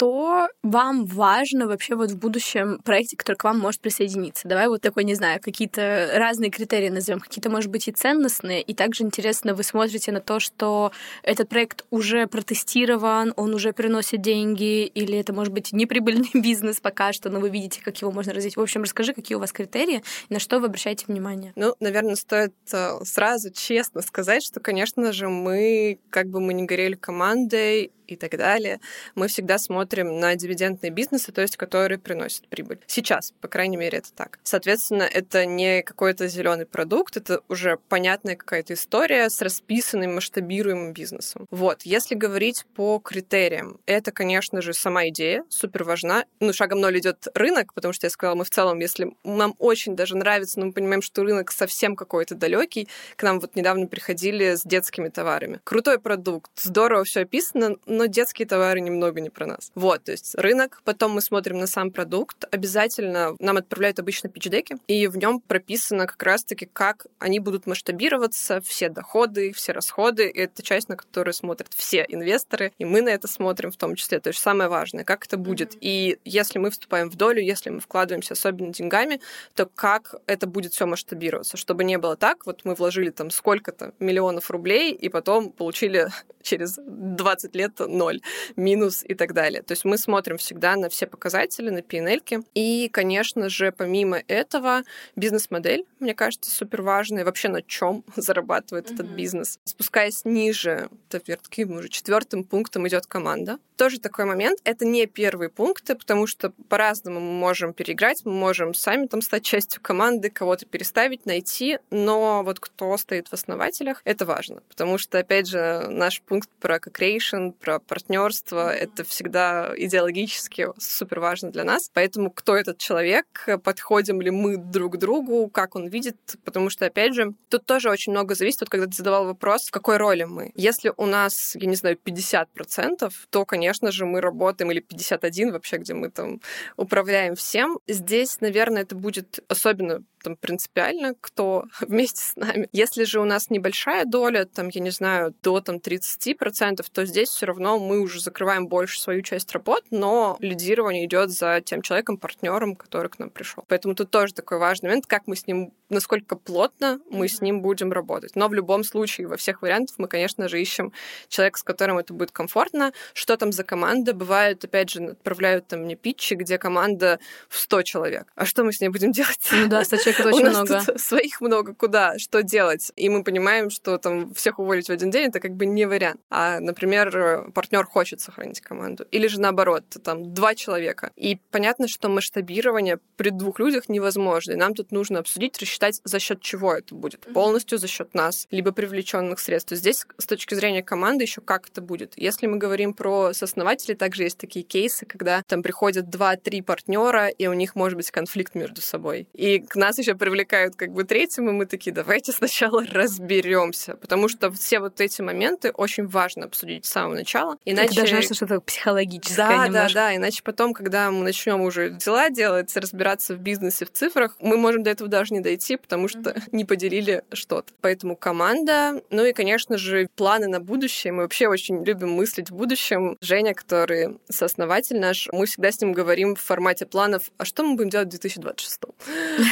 вам 0.63 1.06
важно 1.06 1.68
вообще 1.68 1.95
вот 1.95 2.12
в 2.12 2.18
будущем 2.18 2.80
проекте, 2.83 3.15
который 3.15 3.36
к 3.36 3.44
вам 3.44 3.59
может 3.59 3.81
присоединиться? 3.81 4.47
Давай 4.47 4.68
вот 4.68 4.81
такой, 4.81 5.03
не 5.03 5.15
знаю, 5.15 5.39
какие-то 5.42 6.12
разные 6.15 6.51
критерии 6.51 6.89
назовем, 6.89 7.19
какие-то, 7.19 7.50
может 7.50 7.71
быть, 7.71 7.88
и 7.88 7.92
ценностные, 7.92 8.62
и 8.62 8.74
также 8.74 9.03
интересно, 9.03 9.53
вы 9.53 9.63
смотрите 9.63 10.12
на 10.12 10.19
то, 10.19 10.39
что 10.39 10.92
этот 11.24 11.50
проект 11.50 11.86
уже 11.92 12.27
протестирован, 12.27 13.33
он 13.38 13.53
уже 13.53 13.71
приносит 13.74 14.21
деньги, 14.21 14.86
или 14.86 15.18
это, 15.18 15.33
может 15.33 15.53
быть, 15.53 15.71
неприбыльный 15.71 16.31
бизнес 16.33 16.80
пока 16.80 17.13
что, 17.13 17.30
но 17.30 17.39
вы 17.39 17.50
видите, 17.50 17.81
как 17.83 17.98
его 18.01 18.12
можно 18.12 18.33
развить. 18.33 18.57
В 18.57 18.62
общем, 18.62 18.83
расскажи, 18.83 19.13
какие 19.13 19.36
у 19.36 19.39
вас 19.39 19.51
критерии, 19.51 20.03
на 20.30 20.39
что 20.39 20.59
вы 20.59 20.68
обращаете 20.68 21.06
внимание. 21.07 21.53
Ну, 21.56 21.74
наверное, 21.80 22.15
стоит 22.15 22.53
э, 22.74 23.00
сразу 23.03 23.51
честно 23.51 24.01
сказать, 24.01 24.44
что, 24.44 24.59
конечно 24.59 25.13
же, 25.13 25.30
мы, 25.30 26.00
как 26.09 26.27
бы 26.27 26.41
мы 26.41 26.53
не 26.53 26.63
горели 26.63 26.95
командой, 26.95 27.91
и 28.07 28.15
так 28.15 28.37
далее, 28.37 28.79
мы 29.15 29.27
всегда 29.27 29.57
смотрим 29.57 30.19
на 30.19 30.35
дивидендные 30.35 30.91
бизнесы, 30.91 31.31
то 31.31 31.41
есть 31.41 31.57
которые 31.57 31.99
приносят 31.99 32.47
прибыль. 32.47 32.79
Сейчас, 32.87 33.33
по 33.41 33.47
крайней 33.47 33.77
мере, 33.77 33.99
это 33.99 34.13
так. 34.13 34.39
Соответственно, 34.43 35.03
это 35.03 35.45
не 35.45 35.81
какой-то 35.81 36.27
зеленый 36.27 36.65
продукт, 36.65 37.17
это 37.17 37.41
уже 37.49 37.77
понятная 37.89 38.35
какая-то 38.35 38.73
история 38.73 39.29
с 39.29 39.41
расписанным 39.41 40.15
масштабируемым 40.15 40.93
бизнесом. 40.93 41.47
Вот, 41.49 41.83
если 41.83 42.15
говорить 42.15 42.65
по 42.75 42.99
критериям, 42.99 43.79
это, 43.85 44.11
конечно 44.11 44.61
же, 44.61 44.73
сама 44.73 45.07
идея 45.09 45.43
супер 45.49 45.83
важна. 45.83 46.25
Ну, 46.39 46.53
шагом 46.53 46.79
ноль 46.79 46.99
идет 46.99 47.27
рынок, 47.33 47.73
потому 47.73 47.93
что 47.93 48.05
я 48.05 48.09
сказала, 48.09 48.35
мы 48.35 48.45
в 48.45 48.49
целом, 48.49 48.79
если 48.79 49.15
нам 49.23 49.55
очень 49.59 49.95
даже 49.95 50.15
нравится, 50.15 50.59
но 50.59 50.67
мы 50.67 50.73
понимаем, 50.73 51.01
что 51.01 51.23
рынок 51.23 51.51
совсем 51.51 51.95
какой-то 51.95 52.35
далекий, 52.35 52.87
к 53.15 53.23
нам 53.23 53.39
вот 53.39 53.55
недавно 53.55 53.87
приходили 53.87 54.55
с 54.55 54.63
детскими 54.63 55.09
товарами. 55.09 55.59
Крутой 55.63 55.99
продукт, 55.99 56.51
здорово 56.55 57.03
все 57.03 57.21
описано, 57.21 57.77
но 57.95 58.06
детские 58.06 58.47
товары 58.47 58.81
немного 58.81 59.21
не 59.21 59.30
про 59.30 59.45
нас. 59.45 59.71
Вот, 59.75 60.03
то 60.03 60.12
есть 60.12 60.36
рынок, 60.36 60.81
потом 60.83 61.13
мы 61.13 61.21
смотрим 61.21 61.57
на 61.57 61.68
сам 61.68 61.92
продукт, 61.92 62.45
обязательно 62.51 63.36
нам 63.39 63.57
отправляют 63.57 64.00
обычно 64.00 64.30
пичдеки, 64.30 64.77
и 64.88 65.07
в 65.07 65.18
нем 65.18 65.39
прописано 65.39 66.07
как 66.07 66.21
раз-таки, 66.24 66.68
как 66.71 67.07
они 67.19 67.39
будут 67.39 67.68
масштабироваться, 67.68 68.62
все 68.62 68.89
доходы, 68.89 69.51
все 69.53 69.71
расходы, 69.71 70.27
и 70.30 70.39
это 70.39 70.62
часть, 70.63 70.89
на 70.89 70.95
которую 70.95 71.33
смотрят 71.33 71.71
все 71.74 72.06
инвесторы, 72.07 72.71
и 72.77 72.86
мы 72.86 73.01
на 73.01 73.09
это 73.09 73.27
смотрим 73.27 73.71
в 73.71 73.77
том 73.77 73.95
числе. 73.95 74.19
То 74.19 74.30
есть 74.30 74.41
самое 74.41 74.69
важное, 74.69 75.03
как 75.03 75.25
это 75.25 75.38
будет. 75.38 75.75
И 75.81 76.19
если 76.25 76.59
мы 76.59 76.71
вступаем 76.71 77.09
в 77.09 77.15
долю, 77.15 77.41
если 77.41 77.69
мы 77.69 77.80
вкладываемся 77.80 78.33
особенно 78.33 78.74
деньгами, 78.74 79.19
то 79.56 79.65
как 79.65 80.15
это 80.27 80.48
будет 80.48 80.74
все 80.74 80.86
масштабироваться, 80.86 81.57
чтобы 81.57 81.83
не 81.83 81.98
было 81.98 82.15
так, 82.15 82.45
вот 82.45 82.62
мы 82.63 82.75
вложили 82.75 83.09
там 83.09 83.30
сколько-то 83.30 83.94
миллионов 84.00 84.51
рублей, 84.51 84.94
и 84.94 85.09
потом 85.09 85.51
получили 85.51 86.07
через 86.41 86.77
20 86.77 87.56
лет 87.56 87.80
ноль, 87.87 88.21
минус 88.55 89.03
и 89.07 89.13
так 89.13 89.33
далее. 89.33 89.61
То 89.61 89.73
есть 89.73 89.85
мы 89.85 89.97
смотрим 89.97 90.37
всегда 90.37 90.75
на 90.75 90.89
все 90.89 91.07
показатели, 91.07 91.69
на 91.69 91.79
PNL. 91.79 92.45
И, 92.53 92.89
конечно 92.91 93.49
же, 93.49 93.71
помимо 93.71 94.21
этого, 94.27 94.83
бизнес-модель, 95.15 95.85
мне 95.99 96.13
кажется, 96.13 96.51
супер 96.51 96.81
важная. 96.81 97.25
Вообще 97.25 97.49
на 97.49 97.61
чем 97.61 98.03
зарабатывает 98.15 98.89
mm-hmm. 98.89 98.93
этот 98.93 99.07
бизнес. 99.07 99.59
Спускаясь 99.65 100.25
ниже, 100.25 100.89
таким 101.09 101.77
уже 101.77 101.89
четвертым 101.89 102.43
пунктом 102.43 102.87
идет 102.87 103.05
команда. 103.05 103.57
Тоже 103.75 103.99
такой 103.99 104.25
момент. 104.25 104.59
Это 104.63 104.85
не 104.85 105.05
первые 105.05 105.49
пункты, 105.49 105.95
потому 105.95 106.27
что 106.27 106.51
по-разному 106.69 107.19
мы 107.19 107.31
можем 107.33 107.73
переиграть, 107.73 108.21
мы 108.25 108.31
можем 108.31 108.73
сами 108.73 109.07
там 109.07 109.21
стать 109.21 109.43
частью 109.43 109.81
команды, 109.81 110.29
кого-то 110.29 110.65
переставить, 110.65 111.25
найти, 111.25 111.79
но 111.91 112.43
вот 112.43 112.60
кто 112.60 112.95
стоит 112.98 113.27
в 113.27 113.33
основателях, 113.33 114.01
это 114.05 114.25
важно, 114.25 114.62
потому 114.69 114.98
что, 114.98 115.19
опять 115.19 115.48
же, 115.48 115.88
наш 115.89 116.21
пункт 116.21 116.50
про 116.60 116.77
co-creation, 116.77 117.51
про 117.51 117.75
партнерство, 117.79 118.74
это 118.74 119.03
всегда 119.03 119.74
идеологически 119.75 120.70
супер 120.77 121.20
важно 121.20 121.51
для 121.51 121.63
нас. 121.63 121.89
Поэтому 121.94 122.32
кто 122.32 122.55
этот 122.55 122.77
человек, 122.77 123.48
подходим 123.63 124.22
ли 124.22 124.32
мы 124.32 124.58
друг 124.58 124.96
к 124.96 124.98
другу, 124.98 125.50
как 125.50 125.75
он 125.75 125.88
видит, 125.88 126.17
потому 126.44 126.70
что, 126.70 126.86
опять 126.86 127.13
же, 127.13 127.34
тут 127.50 127.65
тоже 127.65 127.89
очень 127.89 128.12
много 128.12 128.36
зависит, 128.36 128.62
вот 128.62 128.70
когда 128.70 128.88
ты 128.88 128.94
задавал 128.94 129.25
вопрос, 129.25 129.67
в 129.67 129.72
какой 129.72 129.98
роли 129.98 130.24
мы. 130.24 130.51
Если 130.55 130.91
у 130.98 131.05
нас, 131.05 131.55
я 131.55 131.67
не 131.67 131.75
знаю, 131.75 131.98
50%, 132.03 133.12
то, 133.29 133.46
конечно 133.46 133.91
же, 133.91 134.05
мы 134.05 134.22
работаем, 134.22 134.72
или 134.72 134.79
51 134.79 135.51
вообще, 135.51 135.77
где 135.77 135.94
мы 135.94 136.10
там 136.10 136.41
управляем 136.77 137.36
всем. 137.36 137.79
Здесь, 137.88 138.41
наверное, 138.41 138.84
это 138.84 138.96
будет 138.96 139.39
особенно 139.48 140.03
там 140.25 140.36
принципиально, 140.36 141.13
кто 141.22 141.65
вместе 141.82 142.22
с 142.22 142.36
нами. 142.36 142.67
Если 142.72 143.03
же 143.03 143.22
у 143.22 143.25
нас 143.25 143.50
небольшая 143.50 144.05
доля, 144.05 144.46
там, 144.46 144.70
я 144.70 144.82
не 144.82 144.89
знаю, 144.89 145.34
до 145.44 145.62
там 145.62 145.77
30%, 145.77 146.86
то 146.91 147.05
здесь 147.05 147.29
все 147.29 147.46
равно 147.46 147.79
мы 147.79 148.00
уже 148.00 148.20
закрываем 148.20 148.67
больше 148.67 149.00
свою 149.00 149.22
часть 149.22 149.51
работ, 149.51 149.84
но 149.91 150.38
лидирование 150.39 151.05
идет 151.05 151.29
за 151.29 151.62
тем 151.62 151.82
человеком, 151.82 152.17
партнером, 152.17 152.75
который 152.75 153.10
к 153.10 153.20
нам 153.20 153.29
пришел. 153.29 153.63
Поэтому 153.67 153.94
тут 153.94 154.10
тоже 154.10 154.34
такой 154.34 154.58
важный 154.58 154.88
момент, 154.88 155.05
как 155.05 155.27
мы 155.27 155.36
с 155.36 155.46
ним, 155.46 155.74
насколько 155.89 156.36
плотно 156.36 157.00
мы 157.10 157.27
с 157.27 157.41
ним 157.41 157.62
будем 157.62 157.91
работать. 157.91 158.36
Но 158.36 158.48
в 158.48 158.53
любом 158.53 158.84
случае, 158.84 159.27
во 159.27 159.38
всех 159.38 159.62
вариантах 159.62 159.96
мы, 160.00 160.08
конечно 160.08 160.50
же, 160.50 160.60
ищем 160.60 160.91
человека, 161.27 161.60
с 161.60 161.63
которым 161.63 162.00
это 162.00 162.13
будет 162.13 162.32
комфортно. 162.32 162.94
Что 163.13 163.38
там 163.38 163.51
за 163.51 163.63
команда? 163.63 164.13
Бывает, 164.13 164.63
опять 164.63 164.89
же, 164.89 165.03
отправляют 165.03 165.67
там 165.67 165.82
мне 165.82 165.96
питчи, 165.96 166.34
где 166.34 166.58
команда 166.58 167.20
в 167.48 167.60
100 167.60 167.84
человек. 167.84 168.27
А 168.36 168.46
что 168.46 168.63
мы 168.63 168.74
с 168.74 168.82
ней 168.82 168.89
будем 168.89 169.12
делать? 169.20 169.48
Ну 169.51 169.67
да, 169.67 169.84
100 169.84 169.98
человек 169.98 170.14
Их 170.19 170.25
очень 170.25 170.39
у 170.39 170.51
нас 170.51 170.69
много. 170.69 170.86
Тут 170.86 171.00
своих 171.00 171.41
много 171.41 171.74
куда, 171.74 172.17
что 172.17 172.43
делать. 172.43 172.91
И 172.95 173.10
мы 173.10 173.24
понимаем, 173.24 173.69
что 173.69 173.98
там 173.98 174.34
всех 174.34 174.60
уволить 174.60 174.88
в 174.88 174.91
один 174.91 175.12
день 175.12 175.27
это 175.27 175.39
как 175.39 175.53
бы 175.55 175.65
не 175.65 175.86
вариант. 175.86 176.19
А, 176.29 176.60
например, 176.60 177.51
партнер 177.53 177.86
хочет 177.86 178.22
сохранить 178.22 178.62
команду. 178.62 179.05
Или 179.12 179.27
же 179.27 179.39
наоборот, 179.39 179.84
там 180.03 180.34
два 180.34 180.55
человека. 180.55 181.12
И 181.15 181.38
понятно, 181.51 181.88
что 181.88 182.10
масштабирование 182.10 183.00
при 183.17 183.29
двух 183.29 183.60
людях 183.60 183.89
невозможно. 183.89 184.53
И 184.53 184.55
нам 184.55 184.74
тут 184.74 184.91
нужно 184.91 185.19
обсудить, 185.19 185.60
рассчитать, 185.60 186.01
за 186.03 186.19
счет 186.19 186.41
чего 186.41 186.74
это 186.74 186.95
будет. 186.95 187.22
Полностью 187.34 187.77
за 187.77 187.88
счет 187.88 188.13
нас, 188.13 188.48
либо 188.51 188.72
привлеченных 188.72 189.39
средств. 189.39 189.74
Здесь 189.75 190.05
с 190.17 190.25
точки 190.25 190.53
зрения 190.55 190.84
команды 190.84 191.24
еще 191.24 191.41
как 191.41 191.67
это 191.69 191.81
будет. 191.81 192.13
Если 192.15 192.48
мы 192.48 192.57
говорим 192.57 192.93
про 192.93 193.34
сооснователей, 193.34 193.95
также 193.95 194.24
есть 194.24 194.38
такие 194.38 194.63
кейсы, 194.63 195.05
когда 195.05 195.43
там 195.48 195.63
приходят 195.63 196.10
два-три 196.10 196.62
партнера, 196.62 197.27
и 197.27 197.48
у 197.48 197.53
них 197.53 197.75
может 197.75 197.98
быть 197.98 198.12
конфликт 198.12 198.55
между 198.55 198.81
собой. 198.81 199.27
И 199.34 199.60
к 199.60 199.75
нас 199.75 199.98
еще 199.98 200.04
привлекают 200.13 200.75
как 200.75 200.91
бы 200.91 201.03
третьим, 201.03 201.50
и 201.50 201.53
мы 201.53 201.65
такие, 201.65 201.91
давайте 201.91 202.31
сначала 202.31 202.85
разберемся, 202.85 203.95
потому 203.95 204.27
что 204.27 204.51
все 204.51 204.79
вот 204.79 205.01
эти 205.01 205.21
моменты 205.21 205.71
очень 205.71 206.05
важно 206.07 206.45
обсудить 206.45 206.85
с 206.85 206.89
самого 206.89 207.15
начала. 207.15 207.57
Иначе... 207.65 208.01
Это 208.01 208.12
даже 208.12 208.33
что-то 208.33 208.62
психологическое 208.62 209.38
Да, 209.38 209.65
немножко. 209.65 209.93
да, 209.93 210.07
да. 210.07 210.15
Иначе 210.15 210.43
потом, 210.43 210.74
когда 210.74 211.09
мы 211.09 211.24
начнем 211.24 211.62
уже 211.62 211.91
дела 211.91 212.29
делать, 212.29 212.75
разбираться 212.75 213.35
в 213.35 213.39
бизнесе, 213.39 213.85
в 213.85 213.91
цифрах, 213.91 214.35
мы 214.39 214.57
можем 214.57 214.83
до 214.83 214.91
этого 214.91 215.09
даже 215.09 215.33
не 215.33 215.39
дойти, 215.39 215.77
потому 215.77 216.07
что 216.07 216.19
mm-hmm. 216.19 216.43
не 216.51 216.65
поделили 216.65 217.24
что-то. 217.33 217.74
Поэтому 217.81 218.15
команда, 218.15 219.01
ну 219.09 219.25
и, 219.25 219.33
конечно 219.33 219.77
же, 219.77 220.07
планы 220.15 220.47
на 220.47 220.59
будущее. 220.59 221.13
Мы 221.13 221.24
вообще 221.24 221.47
очень 221.47 221.83
любим 221.83 222.12
мыслить 222.12 222.50
в 222.50 222.55
будущем. 222.55 223.17
Женя, 223.21 223.53
который 223.53 224.17
сооснователь 224.29 225.00
наш, 225.00 225.29
мы 225.31 225.45
всегда 225.45 225.71
с 225.71 225.81
ним 225.81 225.93
говорим 225.93 226.35
в 226.35 226.41
формате 226.41 226.85
планов, 226.85 227.31
а 227.38 227.45
что 227.45 227.63
мы 227.63 227.75
будем 227.75 227.89
делать 227.89 228.07
в 228.07 228.12
2026? 228.12 228.81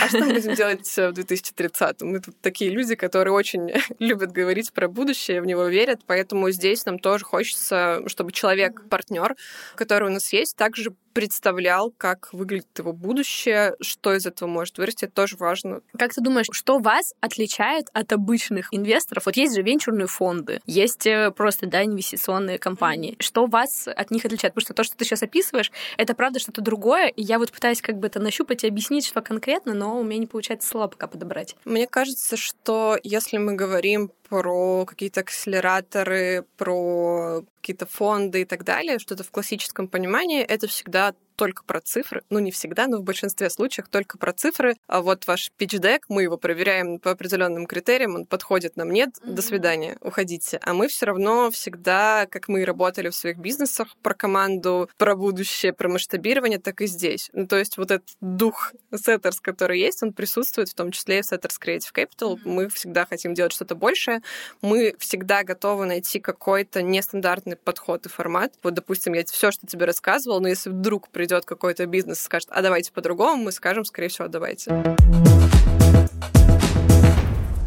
А 0.01 0.07
что 0.07 0.19
будем 0.33 0.55
делать 0.55 0.97
в 0.97 1.11
2030? 1.11 2.01
Мы 2.01 2.19
тут 2.19 2.35
такие 2.41 2.71
люди, 2.71 2.95
которые 2.95 3.33
очень 3.33 3.71
любят 3.99 4.31
говорить 4.31 4.73
про 4.73 4.87
будущее, 4.87 5.41
в 5.41 5.45
него 5.45 5.65
верят, 5.65 6.01
поэтому 6.05 6.49
здесь 6.51 6.85
нам 6.85 6.99
тоже 6.99 7.25
хочется, 7.25 8.01
чтобы 8.07 8.31
человек, 8.31 8.87
партнер, 8.89 9.35
который 9.75 10.09
у 10.09 10.11
нас 10.11 10.33
есть, 10.33 10.55
также 10.55 10.93
представлял, 11.13 11.91
как 11.91 12.29
выглядит 12.33 12.77
его 12.77 12.93
будущее, 12.93 13.75
что 13.81 14.13
из 14.13 14.25
этого 14.25 14.49
может 14.49 14.77
вырасти, 14.77 15.05
это 15.05 15.13
тоже 15.13 15.37
важно. 15.37 15.81
Как 15.97 16.13
ты 16.13 16.21
думаешь, 16.21 16.47
что 16.51 16.79
вас 16.79 17.13
отличает 17.21 17.87
от 17.93 18.11
обычных 18.11 18.67
инвесторов? 18.71 19.25
Вот 19.25 19.37
есть 19.37 19.55
же 19.55 19.61
венчурные 19.61 20.07
фонды, 20.07 20.59
есть 20.65 21.05
э, 21.07 21.31
просто, 21.31 21.67
да, 21.67 21.83
инвестиционные 21.83 22.57
компании. 22.57 23.15
Что 23.19 23.45
вас 23.45 23.87
от 23.87 24.11
них 24.11 24.25
отличает? 24.25 24.53
Потому 24.53 24.65
что 24.65 24.73
то, 24.73 24.83
что 24.83 24.97
ты 24.97 25.05
сейчас 25.05 25.23
описываешь, 25.23 25.71
это 25.97 26.13
правда 26.13 26.39
что-то 26.39 26.61
другое, 26.61 27.07
и 27.07 27.21
я 27.21 27.39
вот 27.39 27.51
пытаюсь 27.51 27.81
как 27.81 27.97
бы 27.97 28.07
это 28.07 28.19
нащупать 28.19 28.63
и 28.63 28.67
объяснить, 28.67 29.05
что 29.05 29.21
конкретно, 29.21 29.73
но 29.73 29.99
у 29.99 30.03
меня 30.03 30.19
не 30.19 30.27
получается 30.27 30.67
слова 30.67 30.87
пока 30.87 31.07
подобрать. 31.07 31.55
Мне 31.65 31.87
кажется, 31.87 32.37
что 32.37 32.97
если 33.03 33.37
мы 33.37 33.53
говорим 33.53 34.11
про 34.29 34.85
какие-то 34.85 35.19
акселераторы, 35.19 36.45
про 36.57 37.43
какие-то 37.61 37.85
фонды 37.85 38.41
и 38.41 38.45
так 38.45 38.63
далее, 38.63 38.99
что-то 38.99 39.23
в 39.23 39.31
классическом 39.31 39.87
понимании, 39.87 40.41
это 40.41 40.67
всегда 40.67 41.02
내가 41.03 41.11
только 41.35 41.63
про 41.63 41.81
цифры. 41.81 42.23
Ну, 42.29 42.39
не 42.39 42.51
всегда, 42.51 42.87
но 42.87 42.97
в 42.97 43.03
большинстве 43.03 43.49
случаев 43.49 43.87
только 43.89 44.17
про 44.17 44.33
цифры. 44.33 44.75
А 44.87 45.01
вот 45.01 45.27
ваш 45.27 45.51
питч-дек, 45.57 46.05
мы 46.09 46.23
его 46.23 46.37
проверяем 46.37 46.99
по 46.99 47.11
определенным 47.11 47.65
критериям, 47.65 48.15
он 48.15 48.25
подходит 48.25 48.75
нам, 48.77 48.91
нет, 48.91 49.09
mm-hmm. 49.21 49.33
до 49.33 49.41
свидания, 49.41 49.97
уходите. 50.01 50.59
А 50.63 50.73
мы 50.73 50.87
все 50.87 51.05
равно 51.05 51.51
всегда, 51.51 52.27
как 52.29 52.47
мы 52.47 52.65
работали 52.65 53.09
в 53.09 53.15
своих 53.15 53.37
бизнесах, 53.37 53.95
про 54.01 54.13
команду, 54.13 54.89
про 54.97 55.15
будущее, 55.15 55.73
про 55.73 55.89
масштабирование, 55.89 56.59
так 56.59 56.81
и 56.81 56.87
здесь. 56.87 57.29
Ну, 57.33 57.47
то 57.47 57.57
есть 57.57 57.77
вот 57.77 57.91
этот 57.91 58.07
дух 58.21 58.73
Setters, 58.91 59.37
который 59.41 59.79
есть, 59.79 60.03
он 60.03 60.13
присутствует 60.13 60.69
в 60.69 60.73
том 60.73 60.91
числе 60.91 61.19
и 61.19 61.21
в 61.21 61.31
Setters 61.31 61.59
Creative 61.61 61.93
Capital. 61.93 62.35
Mm-hmm. 62.35 62.41
Мы 62.45 62.69
всегда 62.69 63.05
хотим 63.05 63.33
делать 63.33 63.53
что-то 63.53 63.75
большее. 63.75 64.21
Мы 64.61 64.95
всегда 64.99 65.43
готовы 65.43 65.85
найти 65.85 66.19
какой-то 66.19 66.81
нестандартный 66.81 67.55
подход 67.55 68.05
и 68.05 68.09
формат. 68.09 68.53
Вот, 68.63 68.73
допустим, 68.73 69.13
я 69.13 69.23
все, 69.25 69.51
что 69.51 69.65
тебе 69.67 69.85
рассказывала, 69.85 70.39
но 70.39 70.47
если 70.47 70.69
вдруг 70.69 71.09
придет 71.09 71.32
какой-то 71.41 71.85
бизнес 71.85 72.19
и 72.19 72.23
скажет, 72.23 72.49
а 72.51 72.61
давайте 72.61 72.91
по-другому, 72.91 73.43
мы 73.43 73.51
скажем, 73.51 73.85
скорее 73.85 74.09
всего, 74.09 74.27
давайте. 74.27 74.71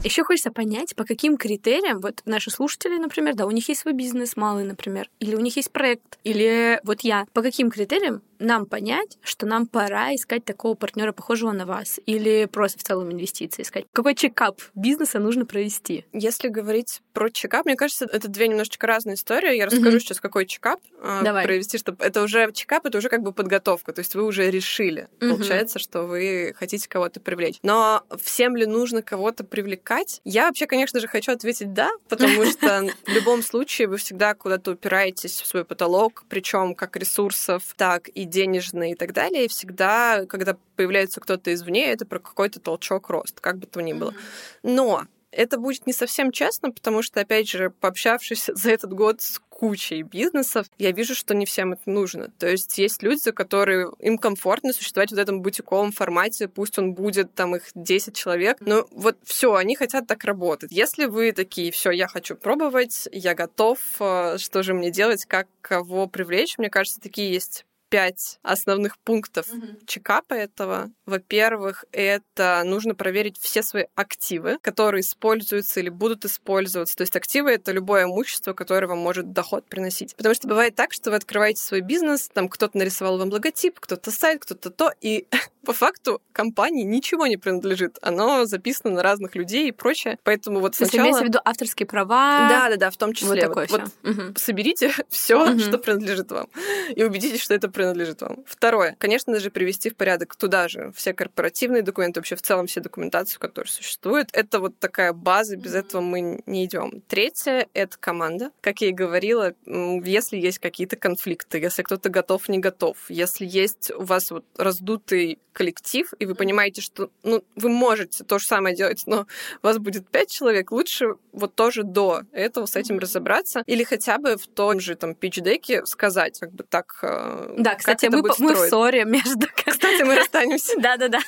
Еще 0.06 0.22
хочется 0.22 0.52
понять, 0.52 0.94
по 0.94 1.04
каким 1.04 1.36
критериям, 1.36 1.98
вот 1.98 2.22
наши 2.26 2.52
слушатели, 2.52 2.96
например, 2.96 3.34
да, 3.34 3.44
у 3.44 3.50
них 3.50 3.68
есть 3.68 3.80
свой 3.80 3.92
бизнес 3.92 4.36
малый, 4.36 4.62
например, 4.62 5.10
или 5.18 5.34
у 5.34 5.40
них 5.40 5.56
есть 5.56 5.72
проект, 5.72 6.20
или 6.22 6.80
вот 6.84 7.00
я, 7.00 7.26
по 7.32 7.42
каким 7.42 7.72
критериям 7.72 8.22
нам 8.38 8.66
понять, 8.66 9.18
что 9.22 9.46
нам 9.46 9.66
пора 9.66 10.14
искать 10.14 10.44
такого 10.44 10.74
партнера, 10.74 11.12
похожего 11.12 11.52
на 11.52 11.66
вас, 11.66 12.00
или 12.06 12.46
просто 12.46 12.78
в 12.78 12.82
целом 12.82 13.12
инвестиции 13.12 13.62
искать? 13.62 13.86
Какой 13.92 14.14
чекап 14.14 14.60
бизнеса 14.74 15.18
нужно 15.18 15.46
провести? 15.46 16.04
Если 16.12 16.48
говорить 16.48 17.00
про 17.12 17.30
чекап, 17.30 17.66
мне 17.66 17.76
кажется, 17.76 18.06
это 18.10 18.28
две 18.28 18.48
немножечко 18.48 18.86
разные 18.86 19.14
истории. 19.14 19.56
Я 19.56 19.66
расскажу 19.66 19.96
mm-hmm. 19.96 20.00
сейчас, 20.00 20.20
какой 20.20 20.46
чекап 20.46 20.80
э, 21.00 21.20
Давай. 21.24 21.44
провести, 21.44 21.78
чтобы 21.78 22.04
это 22.04 22.22
уже 22.22 22.52
чекап, 22.52 22.84
это 22.84 22.98
уже 22.98 23.08
как 23.08 23.22
бы 23.22 23.32
подготовка, 23.32 23.92
то 23.92 24.00
есть 24.00 24.14
вы 24.14 24.24
уже 24.24 24.50
решили, 24.50 25.08
mm-hmm. 25.18 25.30
получается, 25.30 25.78
что 25.78 26.02
вы 26.02 26.54
хотите 26.56 26.88
кого-то 26.88 27.20
привлечь. 27.20 27.56
Но 27.62 28.04
всем 28.22 28.56
ли 28.56 28.66
нужно 28.66 29.02
кого-то 29.02 29.44
привлекать? 29.44 30.20
Я 30.24 30.46
вообще, 30.46 30.66
конечно 30.66 31.00
же, 31.00 31.08
хочу 31.08 31.32
ответить 31.32 31.72
да, 31.72 31.90
потому 32.08 32.44
что 32.50 32.86
в 33.06 33.08
любом 33.08 33.42
случае 33.42 33.88
вы 33.88 33.96
всегда 33.96 34.34
куда-то 34.34 34.72
упираетесь 34.72 35.40
в 35.40 35.46
свой 35.46 35.64
потолок, 35.64 36.24
причем 36.28 36.74
как 36.74 36.96
ресурсов, 36.96 37.62
так 37.76 38.08
и 38.08 38.25
денежные 38.26 38.92
и 38.92 38.94
так 38.94 39.12
далее. 39.12 39.46
И 39.46 39.48
всегда, 39.48 40.26
когда 40.26 40.56
появляется 40.76 41.20
кто-то 41.20 41.52
извне, 41.52 41.86
это 41.86 42.06
про 42.06 42.18
какой-то 42.18 42.60
толчок 42.60 43.08
рост, 43.08 43.40
как 43.40 43.58
бы 43.58 43.66
то 43.66 43.80
ни 43.80 43.92
было. 43.92 44.14
Но 44.62 45.06
это 45.36 45.58
будет 45.58 45.86
не 45.86 45.92
совсем 45.92 46.32
честно, 46.32 46.70
потому 46.70 47.02
что, 47.02 47.20
опять 47.20 47.48
же, 47.48 47.70
пообщавшись 47.70 48.46
за 48.54 48.70
этот 48.70 48.92
год 48.92 49.20
с 49.20 49.40
кучей 49.56 50.02
бизнесов, 50.02 50.66
я 50.76 50.92
вижу, 50.92 51.14
что 51.14 51.34
не 51.34 51.46
всем 51.46 51.72
это 51.72 51.82
нужно. 51.86 52.30
То 52.38 52.46
есть 52.46 52.76
есть 52.76 53.02
люди, 53.02 53.30
которые 53.30 53.90
им 54.00 54.18
комфортно 54.18 54.74
существовать 54.74 55.12
в 55.12 55.18
этом 55.18 55.40
бутиковом 55.40 55.92
формате, 55.92 56.48
пусть 56.48 56.78
он 56.78 56.92
будет 56.92 57.34
там 57.34 57.56
их 57.56 57.62
10 57.74 58.14
человек, 58.14 58.58
но 58.60 58.86
вот 58.90 59.16
все, 59.24 59.54
они 59.54 59.74
хотят 59.74 60.06
так 60.06 60.24
работать. 60.24 60.70
Если 60.72 61.06
вы 61.06 61.32
такие, 61.32 61.72
все, 61.72 61.90
я 61.90 62.06
хочу 62.06 62.36
пробовать, 62.36 63.08
я 63.12 63.34
готов, 63.34 63.78
э, 63.98 64.36
что 64.38 64.62
же 64.62 64.74
мне 64.74 64.90
делать, 64.90 65.24
как 65.24 65.48
кого 65.62 66.06
привлечь, 66.06 66.58
мне 66.58 66.68
кажется, 66.68 67.00
такие 67.00 67.32
есть 67.32 67.65
пять 67.88 68.38
основных 68.42 68.98
пунктов 68.98 69.46
mm-hmm. 69.48 69.86
чекапа 69.86 70.34
этого. 70.34 70.90
Во-первых, 71.06 71.84
это 71.92 72.62
нужно 72.64 72.94
проверить 72.94 73.38
все 73.38 73.62
свои 73.62 73.84
активы, 73.94 74.58
которые 74.60 75.00
используются 75.00 75.80
или 75.80 75.88
будут 75.88 76.24
использоваться. 76.24 76.96
То 76.96 77.02
есть 77.02 77.16
активы— 77.16 77.50
это 77.52 77.72
любое 77.72 78.04
имущество, 78.04 78.52
которое 78.52 78.86
вам 78.88 78.98
может 78.98 79.32
доход 79.32 79.66
приносить. 79.66 80.14
Потому 80.16 80.34
что 80.34 80.48
бывает 80.48 80.74
так, 80.74 80.92
что 80.92 81.10
вы 81.10 81.16
открываете 81.16 81.60
свой 81.62 81.80
бизнес, 81.80 82.28
там 82.32 82.48
кто-то 82.48 82.76
нарисовал 82.78 83.18
вам 83.18 83.30
логотип, 83.30 83.78
кто-то 83.80 84.10
сайт, 84.10 84.42
кто-то 84.42 84.70
то, 84.70 84.92
и 85.00 85.26
по 85.66 85.72
факту 85.72 86.22
компании 86.32 86.84
ничего 86.84 87.26
не 87.26 87.36
принадлежит. 87.36 87.98
Оно 88.00 88.44
записано 88.44 88.94
на 88.94 89.02
разных 89.02 89.34
людей 89.34 89.68
и 89.68 89.72
прочее. 89.72 90.16
Поэтому 90.22 90.60
вот 90.60 90.76
сначала... 90.76 91.02
имеется 91.02 91.22
в 91.24 91.26
виду 91.26 91.40
авторские 91.44 91.88
права? 91.88 92.48
Да, 92.48 92.70
да, 92.70 92.76
да, 92.76 92.90
в 92.90 92.96
том 92.96 93.12
числе. 93.12 93.30
Вот 93.30 93.40
такое 93.40 93.66
вот, 93.68 93.80
вот 94.04 94.10
угу. 94.10 94.22
соберите 94.36 94.92
все, 95.08 95.50
угу. 95.50 95.58
что 95.58 95.78
принадлежит 95.78 96.30
вам, 96.30 96.48
и 96.94 97.02
убедитесь, 97.02 97.42
что 97.42 97.52
это 97.52 97.68
принадлежит 97.68 98.22
вам. 98.22 98.44
Второе. 98.46 98.94
Конечно 98.98 99.38
же, 99.40 99.50
привести 99.50 99.90
в 99.90 99.96
порядок 99.96 100.36
туда 100.36 100.68
же 100.68 100.92
все 100.94 101.12
корпоративные 101.12 101.82
документы, 101.82 102.20
вообще 102.20 102.36
в 102.36 102.42
целом 102.42 102.68
все 102.68 102.80
документацию, 102.80 103.40
которая 103.40 103.70
существует. 103.70 104.28
Это 104.32 104.60
вот 104.60 104.78
такая 104.78 105.12
база, 105.12 105.56
без 105.56 105.74
этого 105.74 106.00
мы 106.00 106.42
не 106.46 106.64
идем. 106.64 107.02
Третье— 107.08 107.66
это 107.74 107.98
команда. 107.98 108.52
Как 108.60 108.82
я 108.82 108.90
и 108.90 108.92
говорила, 108.92 109.52
если 109.66 110.36
есть 110.36 110.60
какие-то 110.60 110.94
конфликты, 110.94 111.58
если 111.58 111.82
кто-то 111.82 112.08
готов, 112.08 112.48
не 112.48 112.58
готов, 112.58 112.98
если 113.08 113.44
есть 113.44 113.90
у 113.90 114.04
вас 114.04 114.30
вот 114.30 114.44
раздутый 114.56 115.40
коллектив, 115.56 116.12
и 116.18 116.26
вы 116.26 116.34
понимаете, 116.34 116.82
что 116.82 117.08
ну, 117.22 117.42
вы 117.56 117.70
можете 117.70 118.24
то 118.24 118.38
же 118.38 118.46
самое 118.46 118.76
делать, 118.76 119.04
но 119.06 119.26
у 119.62 119.66
вас 119.66 119.78
будет 119.78 120.06
пять 120.06 120.30
человек, 120.30 120.70
лучше 120.70 121.14
вот 121.32 121.54
тоже 121.54 121.82
до 121.82 122.22
этого 122.32 122.66
с 122.66 122.76
этим 122.76 122.98
разобраться, 122.98 123.62
или 123.66 123.82
хотя 123.84 124.18
бы 124.18 124.36
в 124.36 124.46
том 124.46 124.80
же 124.80 124.96
там 124.96 125.14
питч-деке 125.14 125.86
сказать, 125.86 126.38
как 126.38 126.52
бы 126.52 126.62
так, 126.64 126.98
э, 127.02 127.54
да, 127.56 127.74
кстати, 127.74 128.06
мы, 128.06 128.22
мы 128.38 128.54
в 128.54 128.68
ссоре 128.68 129.04
между... 129.06 129.46
Кстати, 129.66 130.02
мы 130.04 130.14
расстанемся. 130.14 130.72
Да-да-да. 130.78 131.18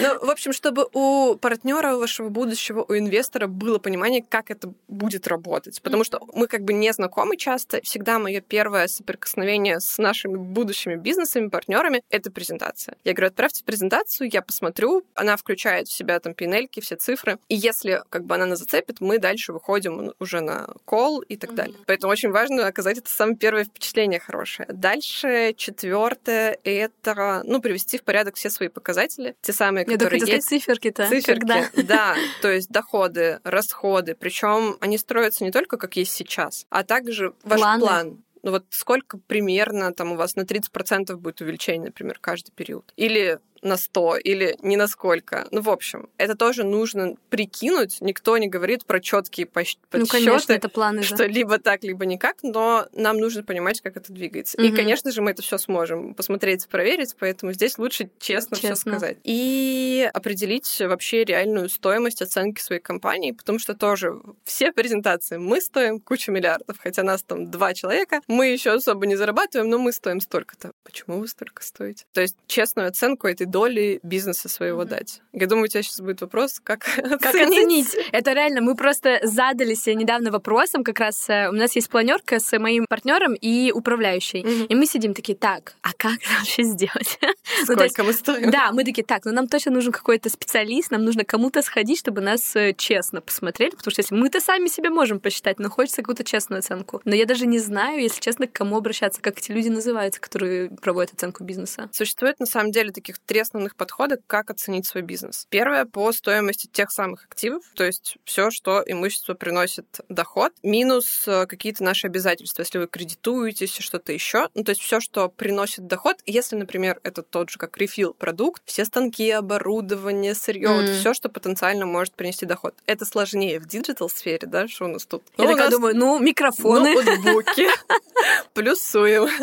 Ну, 0.00 0.26
в 0.26 0.30
общем, 0.30 0.52
чтобы 0.52 0.86
у 0.92 1.36
партнера 1.36 1.96
вашего 1.96 2.28
будущего, 2.28 2.84
у 2.86 2.96
инвестора 2.96 3.46
было 3.46 3.78
понимание, 3.78 4.22
как 4.26 4.50
это 4.50 4.72
будет 4.88 5.26
работать. 5.26 5.80
Потому 5.82 6.04
что 6.04 6.20
мы 6.34 6.46
как 6.46 6.62
бы 6.62 6.72
не 6.72 6.92
знакомы 6.92 7.36
часто. 7.36 7.80
Всегда 7.82 8.18
мое 8.18 8.40
первое 8.40 8.86
соприкосновение 8.88 9.80
с 9.80 9.98
нашими 9.98 10.36
будущими 10.36 10.96
бизнесами, 10.96 11.48
партнерами— 11.48 12.02
это 12.10 12.30
презентация. 12.30 12.96
Я 13.04 13.12
говорю, 13.12 13.33
отправьте 13.34 13.64
презентацию, 13.64 14.30
я 14.32 14.42
посмотрю, 14.42 15.04
она 15.14 15.36
включает 15.36 15.88
в 15.88 15.92
себя 15.92 16.20
там 16.20 16.34
пинельки, 16.34 16.80
все 16.80 16.96
цифры, 16.96 17.38
и 17.48 17.56
если 17.56 18.02
как 18.08 18.24
бы 18.24 18.36
она 18.36 18.46
нас 18.46 18.60
зацепит, 18.60 19.00
мы 19.00 19.18
дальше 19.18 19.52
выходим 19.52 20.12
уже 20.20 20.40
на 20.40 20.68
кол 20.84 21.20
и 21.20 21.36
так 21.36 21.50
mm-hmm. 21.50 21.54
далее. 21.54 21.76
Поэтому 21.86 22.12
очень 22.12 22.30
важно 22.30 22.66
оказать 22.66 22.98
это 22.98 23.10
самое 23.10 23.36
первое 23.36 23.64
впечатление 23.64 24.20
хорошее. 24.20 24.68
Дальше 24.70 25.52
четвертое 25.56 26.58
это, 26.62 27.42
ну, 27.44 27.60
привести 27.60 27.98
в 27.98 28.04
порядок 28.04 28.36
все 28.36 28.50
свои 28.50 28.68
показатели, 28.68 29.34
те 29.42 29.52
самые, 29.52 29.84
которые 29.84 30.22
Я 30.24 30.36
есть. 30.36 30.48
циферки-то. 30.48 31.08
Циферки, 31.08 31.40
Когда? 31.40 31.70
да, 31.76 32.16
то 32.40 32.50
есть 32.50 32.70
доходы, 32.70 33.40
расходы, 33.42 34.14
причем 34.14 34.76
они 34.80 34.96
строятся 34.96 35.44
не 35.44 35.50
только 35.50 35.76
как 35.76 35.96
есть 35.96 36.12
сейчас, 36.12 36.66
а 36.70 36.84
также 36.84 37.34
ваш 37.42 37.60
план 37.80 38.22
ну 38.44 38.50
вот 38.50 38.66
сколько 38.70 39.18
примерно 39.18 39.92
там 39.94 40.12
у 40.12 40.16
вас 40.16 40.36
на 40.36 40.44
30% 40.44 41.16
будет 41.16 41.40
увеличение, 41.40 41.86
например, 41.86 42.18
каждый 42.20 42.52
период? 42.52 42.92
Или 42.94 43.40
на 43.64 43.76
100 43.76 44.18
или 44.18 44.56
не 44.62 44.76
на 44.76 44.86
сколько. 44.86 45.48
Ну, 45.50 45.62
в 45.62 45.70
общем, 45.70 46.08
это 46.18 46.36
тоже 46.36 46.64
нужно 46.64 47.16
прикинуть. 47.30 48.00
Никто 48.00 48.36
не 48.38 48.48
говорит 48.48 48.84
про 48.84 49.00
четкие 49.00 49.46
подсчеты, 49.46 49.80
ну, 49.92 50.06
конечно, 50.06 50.52
это 50.52 50.68
планы, 50.68 51.02
что 51.02 51.16
да. 51.16 51.26
либо 51.26 51.58
так, 51.58 51.82
либо 51.82 52.04
никак, 52.04 52.36
но 52.42 52.86
нам 52.92 53.18
нужно 53.18 53.42
понимать, 53.42 53.80
как 53.80 53.96
это 53.96 54.12
двигается. 54.12 54.58
Угу. 54.58 54.66
И, 54.66 54.72
конечно 54.72 55.10
же, 55.10 55.22
мы 55.22 55.30
это 55.30 55.42
все 55.42 55.58
сможем 55.58 56.14
посмотреть, 56.14 56.68
проверить, 56.68 57.16
поэтому 57.18 57.52
здесь 57.52 57.78
лучше 57.78 58.10
честно, 58.18 58.56
честно. 58.56 58.74
все 58.74 58.76
сказать. 58.76 59.16
И 59.24 60.08
определить 60.12 60.80
вообще 60.80 61.24
реальную 61.24 61.68
стоимость 61.68 62.20
оценки 62.22 62.60
своей 62.60 62.82
компании, 62.82 63.32
потому 63.32 63.58
что 63.58 63.74
тоже 63.74 64.20
все 64.44 64.72
презентации 64.72 65.38
мы 65.38 65.60
стоим 65.60 66.00
кучу 66.00 66.30
миллиардов, 66.30 66.76
хотя 66.78 67.02
нас 67.02 67.22
там 67.22 67.50
два 67.50 67.72
человека, 67.72 68.20
мы 68.28 68.48
еще 68.48 68.72
особо 68.72 69.06
не 69.06 69.16
зарабатываем, 69.16 69.70
но 69.70 69.78
мы 69.78 69.92
стоим 69.92 70.20
столько-то. 70.20 70.72
Почему 70.82 71.18
вы 71.18 71.28
столько 71.28 71.62
стоите? 71.62 72.04
То 72.12 72.20
есть 72.20 72.36
честную 72.46 72.88
оценку 72.88 73.26
этой 73.26 73.46
доли 73.54 74.00
бизнеса 74.02 74.48
своего 74.48 74.82
mm-hmm. 74.82 74.88
дать. 74.88 75.20
Я 75.32 75.46
думаю, 75.46 75.66
у 75.66 75.68
тебя 75.68 75.84
сейчас 75.84 76.00
будет 76.00 76.20
вопрос, 76.22 76.60
как, 76.60 76.80
как 77.20 77.34
оценить. 77.36 77.96
Это 78.10 78.32
реально, 78.32 78.60
мы 78.60 78.74
просто 78.74 79.20
задались 79.22 79.86
недавно 79.86 80.32
вопросом, 80.32 80.82
как 80.82 80.98
раз 80.98 81.30
э, 81.30 81.48
у 81.50 81.52
нас 81.52 81.76
есть 81.76 81.88
планерка 81.88 82.40
с 82.40 82.58
моим 82.58 82.84
партнером 82.88 83.34
и 83.34 83.70
управляющей, 83.70 84.42
mm-hmm. 84.42 84.66
и 84.66 84.74
мы 84.74 84.86
сидим 84.86 85.14
такие, 85.14 85.38
так, 85.38 85.76
а 85.82 85.90
как 85.96 86.18
вообще 86.38 86.64
сделать? 86.64 87.18
Ну, 87.58 87.64
Сколько 87.64 87.80
ну, 87.80 87.84
есть, 87.84 87.98
мы 87.98 88.12
стоим? 88.12 88.50
Да, 88.50 88.72
мы 88.72 88.84
такие, 88.84 89.04
так, 89.04 89.24
ну 89.24 89.32
нам 89.32 89.48
точно 89.48 89.70
нужен 89.70 89.92
какой-то 89.92 90.28
специалист, 90.28 90.90
нам 90.90 91.04
нужно 91.04 91.24
кому-то 91.24 91.62
сходить, 91.62 91.98
чтобы 91.98 92.20
нас 92.20 92.56
э, 92.56 92.74
честно 92.76 93.20
посмотрели, 93.20 93.70
потому 93.70 93.92
что 93.92 94.00
если 94.00 94.14
мы-то 94.14 94.40
сами 94.40 94.66
себе 94.68 94.90
можем 94.90 95.20
посчитать, 95.20 95.58
но 95.60 95.70
хочется 95.70 96.02
какую-то 96.02 96.24
честную 96.24 96.60
оценку. 96.60 97.00
Но 97.04 97.14
я 97.14 97.26
даже 97.26 97.46
не 97.46 97.58
знаю, 97.58 98.00
если 98.00 98.20
честно, 98.20 98.46
к 98.46 98.52
кому 98.52 98.76
обращаться, 98.76 99.20
как 99.20 99.38
эти 99.38 99.52
люди 99.52 99.68
называются, 99.68 100.20
которые 100.20 100.70
проводят 100.70 101.12
оценку 101.14 101.44
бизнеса. 101.44 101.88
Существует 101.92 102.40
на 102.40 102.46
самом 102.46 102.72
деле 102.72 102.90
таких 102.90 103.18
три 103.18 103.43
основных 103.44 103.76
подхода, 103.76 104.18
как 104.26 104.50
оценить 104.50 104.86
свой 104.86 105.02
бизнес. 105.02 105.46
Первое 105.50 105.84
по 105.84 106.12
стоимости 106.12 106.66
тех 106.66 106.90
самых 106.90 107.24
активов, 107.24 107.62
то 107.74 107.84
есть 107.84 108.16
все, 108.24 108.50
что 108.50 108.82
имущество 108.86 109.34
приносит 109.34 110.00
доход, 110.08 110.52
минус 110.62 111.24
э, 111.26 111.46
какие-то 111.46 111.84
наши 111.84 112.06
обязательства, 112.06 112.62
если 112.62 112.78
вы 112.78 112.86
кредитуетесь, 112.86 113.76
что-то 113.78 114.12
еще. 114.12 114.48
Ну, 114.54 114.64
то 114.64 114.70
есть 114.70 114.80
все, 114.80 115.00
что 115.00 115.28
приносит 115.28 115.86
доход, 115.86 116.16
если, 116.26 116.56
например, 116.56 117.00
это 117.02 117.22
тот 117.22 117.50
же 117.50 117.58
как 117.58 117.76
refill 117.78 118.14
продукт, 118.14 118.62
все 118.64 118.84
станки, 118.84 119.30
оборудование, 119.30 120.34
сырье, 120.34 120.68
мм. 120.68 120.80
вот 120.80 120.90
все, 120.90 121.14
что 121.14 121.28
потенциально 121.28 121.86
может 121.86 122.14
принести 122.14 122.46
доход. 122.46 122.74
Это 122.86 123.04
сложнее 123.04 123.60
в 123.60 123.66
диджитал 123.66 124.08
сфере, 124.08 124.46
да, 124.46 124.68
что 124.68 124.86
у 124.86 124.88
нас 124.88 125.06
тут? 125.06 125.22
Я 125.36 125.44
ну, 125.44 125.50
такая 125.50 125.66
нас... 125.66 125.74
думаю, 125.74 125.96
ну, 125.96 126.18
микрофоны. 126.18 126.94
Ноутбуки. 126.94 127.68
Плюсуем. 128.54 129.28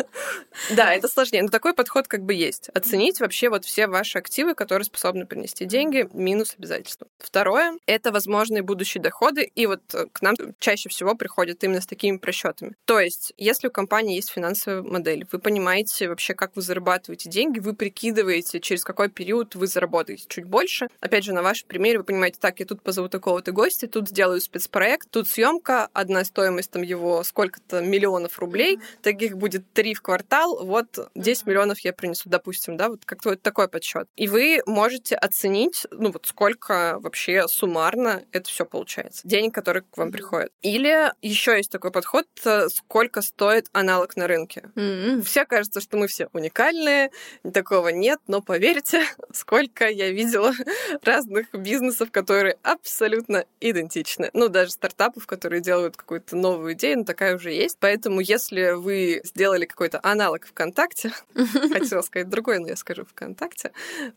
Да, 0.70 0.94
это 0.94 1.08
сложнее. 1.08 1.42
Но 1.42 1.48
такой 1.48 1.74
подход 1.74 2.08
как 2.08 2.22
бы 2.22 2.34
есть. 2.34 2.68
Оценить 2.74 3.20
вообще 3.20 3.48
вот 3.48 3.64
все 3.64 3.86
ваши 3.92 4.18
активы, 4.18 4.54
которые 4.54 4.84
способны 4.84 5.26
принести 5.26 5.64
деньги, 5.64 6.08
минус 6.12 6.54
обязательства. 6.58 7.06
Второе— 7.18 7.78
это 7.86 8.10
возможные 8.10 8.62
будущие 8.62 9.02
доходы, 9.02 9.44
и 9.44 9.66
вот 9.66 9.82
э, 9.94 10.06
к 10.12 10.22
нам 10.22 10.34
чаще 10.58 10.88
всего 10.88 11.14
приходят 11.14 11.62
именно 11.62 11.80
с 11.80 11.86
такими 11.86 12.16
просчетами. 12.16 12.74
То 12.84 12.98
есть, 12.98 13.32
если 13.36 13.68
у 13.68 13.70
компании 13.70 14.16
есть 14.16 14.30
финансовая 14.30 14.82
модель, 14.82 15.26
вы 15.30 15.38
понимаете 15.38 16.08
вообще, 16.08 16.34
как 16.34 16.56
вы 16.56 16.62
зарабатываете 16.62 17.30
деньги, 17.30 17.60
вы 17.60 17.74
прикидываете, 17.74 18.60
через 18.60 18.82
какой 18.84 19.08
период 19.08 19.54
вы 19.54 19.66
заработаете 19.66 20.24
чуть 20.28 20.44
больше. 20.44 20.88
Опять 21.00 21.24
же, 21.24 21.32
на 21.32 21.42
вашем 21.42 21.68
примере 21.68 21.98
вы 21.98 22.04
понимаете, 22.04 22.38
так, 22.40 22.60
я 22.60 22.66
тут 22.66 22.82
позову 22.82 23.08
такого-то 23.08 23.52
гостя, 23.52 23.86
тут 23.86 24.08
сделаю 24.08 24.40
спецпроект, 24.40 25.08
тут 25.10 25.28
съемка, 25.28 25.88
одна 25.92 26.24
стоимость 26.24 26.70
там 26.70 26.82
его 26.82 27.22
сколько-то 27.22 27.80
миллионов 27.80 28.38
рублей, 28.38 28.78
таких 29.02 29.36
будет 29.36 29.70
три 29.72 29.94
в 29.94 30.02
квартал, 30.02 30.64
вот 30.64 31.10
10 31.14 31.46
миллионов 31.46 31.80
я 31.80 31.92
принесу, 31.92 32.28
допустим, 32.28 32.76
да, 32.76 32.88
вот 32.88 33.04
как-то 33.04 33.30
вот 33.30 33.42
такой 33.42 33.66
подсчет. 33.72 34.08
И 34.16 34.28
вы 34.28 34.60
можете 34.66 35.16
оценить, 35.16 35.86
ну 35.90 36.12
вот 36.12 36.26
сколько 36.26 36.98
вообще 37.00 37.48
суммарно 37.48 38.22
это 38.30 38.48
все 38.48 38.64
получается, 38.64 39.26
денег, 39.26 39.54
которые 39.54 39.82
к 39.82 39.96
вам 39.96 40.12
приходят. 40.12 40.52
Или 40.62 41.12
еще 41.22 41.56
есть 41.56 41.70
такой 41.70 41.90
подход, 41.90 42.26
э, 42.44 42.68
сколько 42.68 43.22
стоит 43.22 43.68
аналог 43.72 44.16
на 44.16 44.26
рынке. 44.26 44.70
Mm-hmm. 44.74 45.22
Все 45.22 45.44
кажется, 45.44 45.80
что 45.80 45.96
мы 45.96 46.06
все 46.06 46.28
уникальные, 46.32 47.10
такого 47.52 47.88
нет, 47.88 48.20
но 48.26 48.42
поверьте, 48.42 49.04
сколько 49.32 49.88
я 49.88 50.10
видела 50.10 50.52
разных 51.02 51.52
бизнесов, 51.52 52.10
которые 52.10 52.58
абсолютно 52.62 53.44
идентичны. 53.60 54.30
Ну, 54.32 54.48
даже 54.48 54.72
стартапов, 54.72 55.26
которые 55.26 55.60
делают 55.60 55.96
какую-то 55.96 56.36
новую 56.36 56.74
идею, 56.74 56.98
но 56.98 57.04
такая 57.04 57.36
уже 57.36 57.52
есть. 57.52 57.78
Поэтому, 57.80 58.20
если 58.20 58.72
вы 58.72 59.20
сделали 59.24 59.64
какой-то 59.64 60.00
аналог 60.02 60.46
ВКонтакте, 60.46 61.12
хотела 61.72 62.02
сказать 62.02 62.28
другой, 62.28 62.58
но 62.58 62.68
я 62.68 62.76
скажу 62.76 63.04
ВКонтакте, 63.04 63.61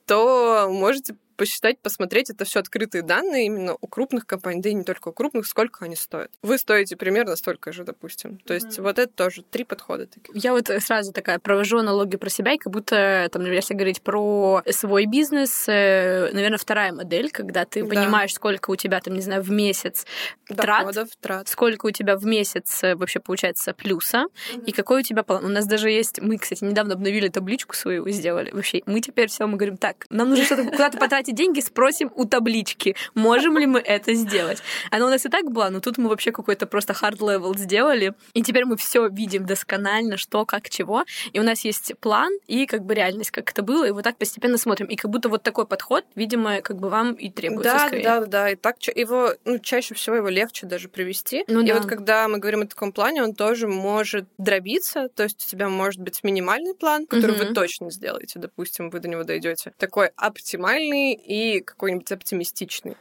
то 0.06 0.70
можете 0.72 1.16
посчитать, 1.36 1.80
посмотреть. 1.80 2.30
Это 2.30 2.46
все 2.46 2.60
открытые 2.60 3.02
данные 3.02 3.46
именно 3.46 3.76
у 3.80 3.88
крупных 3.88 4.26
компаний, 4.26 4.62
да 4.62 4.70
и 4.70 4.74
не 4.74 4.84
только 4.84 5.10
у 5.10 5.12
крупных, 5.12 5.46
сколько 5.46 5.86
они 5.86 5.96
стоят. 5.96 6.32
Вы 6.42 6.58
стоите 6.58 6.96
примерно 6.96 7.36
столько 7.36 7.72
же, 7.72 7.84
допустим. 7.84 8.38
То 8.40 8.54
есть 8.54 8.78
mm-hmm. 8.78 8.82
вот 8.82 9.00
это 9.00 9.12
тоже 9.14 9.44
три 9.44 9.64
подхода 9.64 10.08
таких. 10.08 10.36
Я 10.36 10.54
вот 10.54 10.70
сразу 10.80 11.12
такая 11.12 11.40
провожу 11.40 11.80
аналогию 11.80 12.20
про 12.20 12.30
себя, 12.30 12.54
и 12.54 12.58
как 12.58 12.72
будто, 12.72 13.30
там, 13.32 13.46
если 13.46 13.74
говорить 13.74 14.02
про 14.02 14.64
свой 14.70 15.06
бизнес, 15.06 15.66
э, 15.68 16.30
наверное, 16.32 16.58
вторая 16.58 16.92
модель, 16.92 17.32
когда 17.32 17.66
ты 17.66 17.84
да. 17.84 17.90
понимаешь, 17.90 18.34
сколько 18.34 18.72
у 18.72 18.76
тебя, 18.76 19.00
там, 19.02 19.14
не 19.14 19.22
знаю, 19.22 19.42
в 19.42 19.52
месяц 19.52 20.06
Доходов, 20.50 21.10
трат, 21.10 21.20
трат, 21.22 21.48
сколько 21.48 21.88
у 21.88 21.92
тебя 21.92 22.16
в 22.16 22.26
месяц 22.26 22.84
э, 22.84 22.96
вообще 22.96 23.20
получается 23.20 23.74
плюса, 23.74 24.26
mm-hmm. 24.26 24.66
и 24.66 24.72
какой 24.72 25.02
у 25.02 25.04
тебя 25.04 25.24
план. 25.24 25.46
У 25.46 25.50
нас 25.50 25.66
даже 25.66 25.90
есть, 25.90 26.22
мы, 26.22 26.38
кстати, 26.38 26.64
недавно 26.64 26.94
обновили 26.94 27.30
табличку 27.30 27.76
свою, 27.76 28.08
сделали. 28.10 28.52
Вообще, 28.52 28.82
мы 28.86 29.02
теперь 29.02 29.28
все, 29.28 29.48
мы 29.48 29.58
говорим, 29.58 29.78
так, 29.78 30.06
нам 30.10 30.30
нужно 30.30 30.46
что-то 30.46 30.64
куда-то 30.66 30.98
потратить 30.98 31.25
эти 31.26 31.32
деньги, 31.32 31.60
спросим 31.60 32.12
у 32.16 32.26
таблички, 32.26 32.96
можем 33.16 33.58
ли 33.58 33.66
мы 33.66 33.80
это 33.80 34.14
сделать. 34.14 34.60
Она 34.92 35.08
у 35.08 35.10
нас 35.10 35.26
и 35.26 35.30
так 35.30 35.52
была, 35.52 35.70
но 35.70 35.80
тут 35.80 35.98
мы 35.98 36.10
вообще 36.10 36.32
какой-то 36.32 36.68
просто 36.68 36.94
hard 36.94 37.18
level 37.18 37.58
сделали, 37.58 38.14
и 38.34 38.44
теперь 38.44 38.66
мы 38.66 38.78
все 38.78 39.08
видим 39.10 39.46
досконально, 39.46 40.18
что, 40.18 40.46
как, 40.46 40.70
чего, 40.70 41.04
и 41.34 41.40
у 41.40 41.44
нас 41.44 41.66
есть 41.66 41.94
план 42.00 42.32
и 42.48 42.66
как 42.66 42.84
бы 42.84 42.94
реальность, 42.94 43.32
как 43.32 43.50
это 43.50 43.64
было, 43.64 43.86
и 43.86 43.92
вот 43.92 44.04
так 44.04 44.18
постепенно 44.18 44.58
смотрим. 44.58 44.88
И 44.88 44.96
как 44.96 45.12
будто 45.12 45.30
вот 45.30 45.44
такой 45.44 45.66
подход, 45.66 46.06
видимо, 46.16 46.62
как 46.62 46.78
бы 46.78 46.90
вам 46.90 47.14
и 47.14 47.30
требуется 47.30 47.74
да, 47.74 47.88
скорее. 47.88 48.04
Да, 48.04 48.20
да, 48.22 48.26
да, 48.28 48.50
и 48.52 48.56
так 48.56 48.76
его, 48.96 49.34
ну, 49.46 49.60
чаще 49.60 49.96
всего 49.96 50.18
его 50.18 50.30
легче 50.30 50.68
даже 50.68 50.90
привести. 50.90 51.44
Ну, 51.48 51.62
и 51.62 51.68
да. 51.68 51.76
вот 51.76 51.86
когда 51.88 52.28
мы 52.28 52.38
говорим 52.38 52.62
о 52.62 52.68
таком 52.68 52.92
плане, 52.92 53.24
он 53.24 53.34
тоже 53.34 53.68
может 53.68 54.26
дробиться, 54.38 55.10
то 55.10 55.24
есть 55.24 55.46
у 55.46 55.50
тебя 55.50 55.70
может 55.70 56.02
быть 56.02 56.24
минимальный 56.24 56.76
план, 56.76 57.08
который 57.08 57.36
угу. 57.36 57.46
вы 57.46 57.54
точно 57.54 57.92
сделаете, 57.92 58.40
допустим, 58.40 58.90
вы 58.90 59.00
до 59.00 59.08
него 59.08 59.24
дойдете. 59.24 59.74
Такой 59.78 60.10
оптимальный 60.16 61.15
и 61.16 61.62
какой-нибудь 61.62 62.12
оптимистичный. 62.12 62.96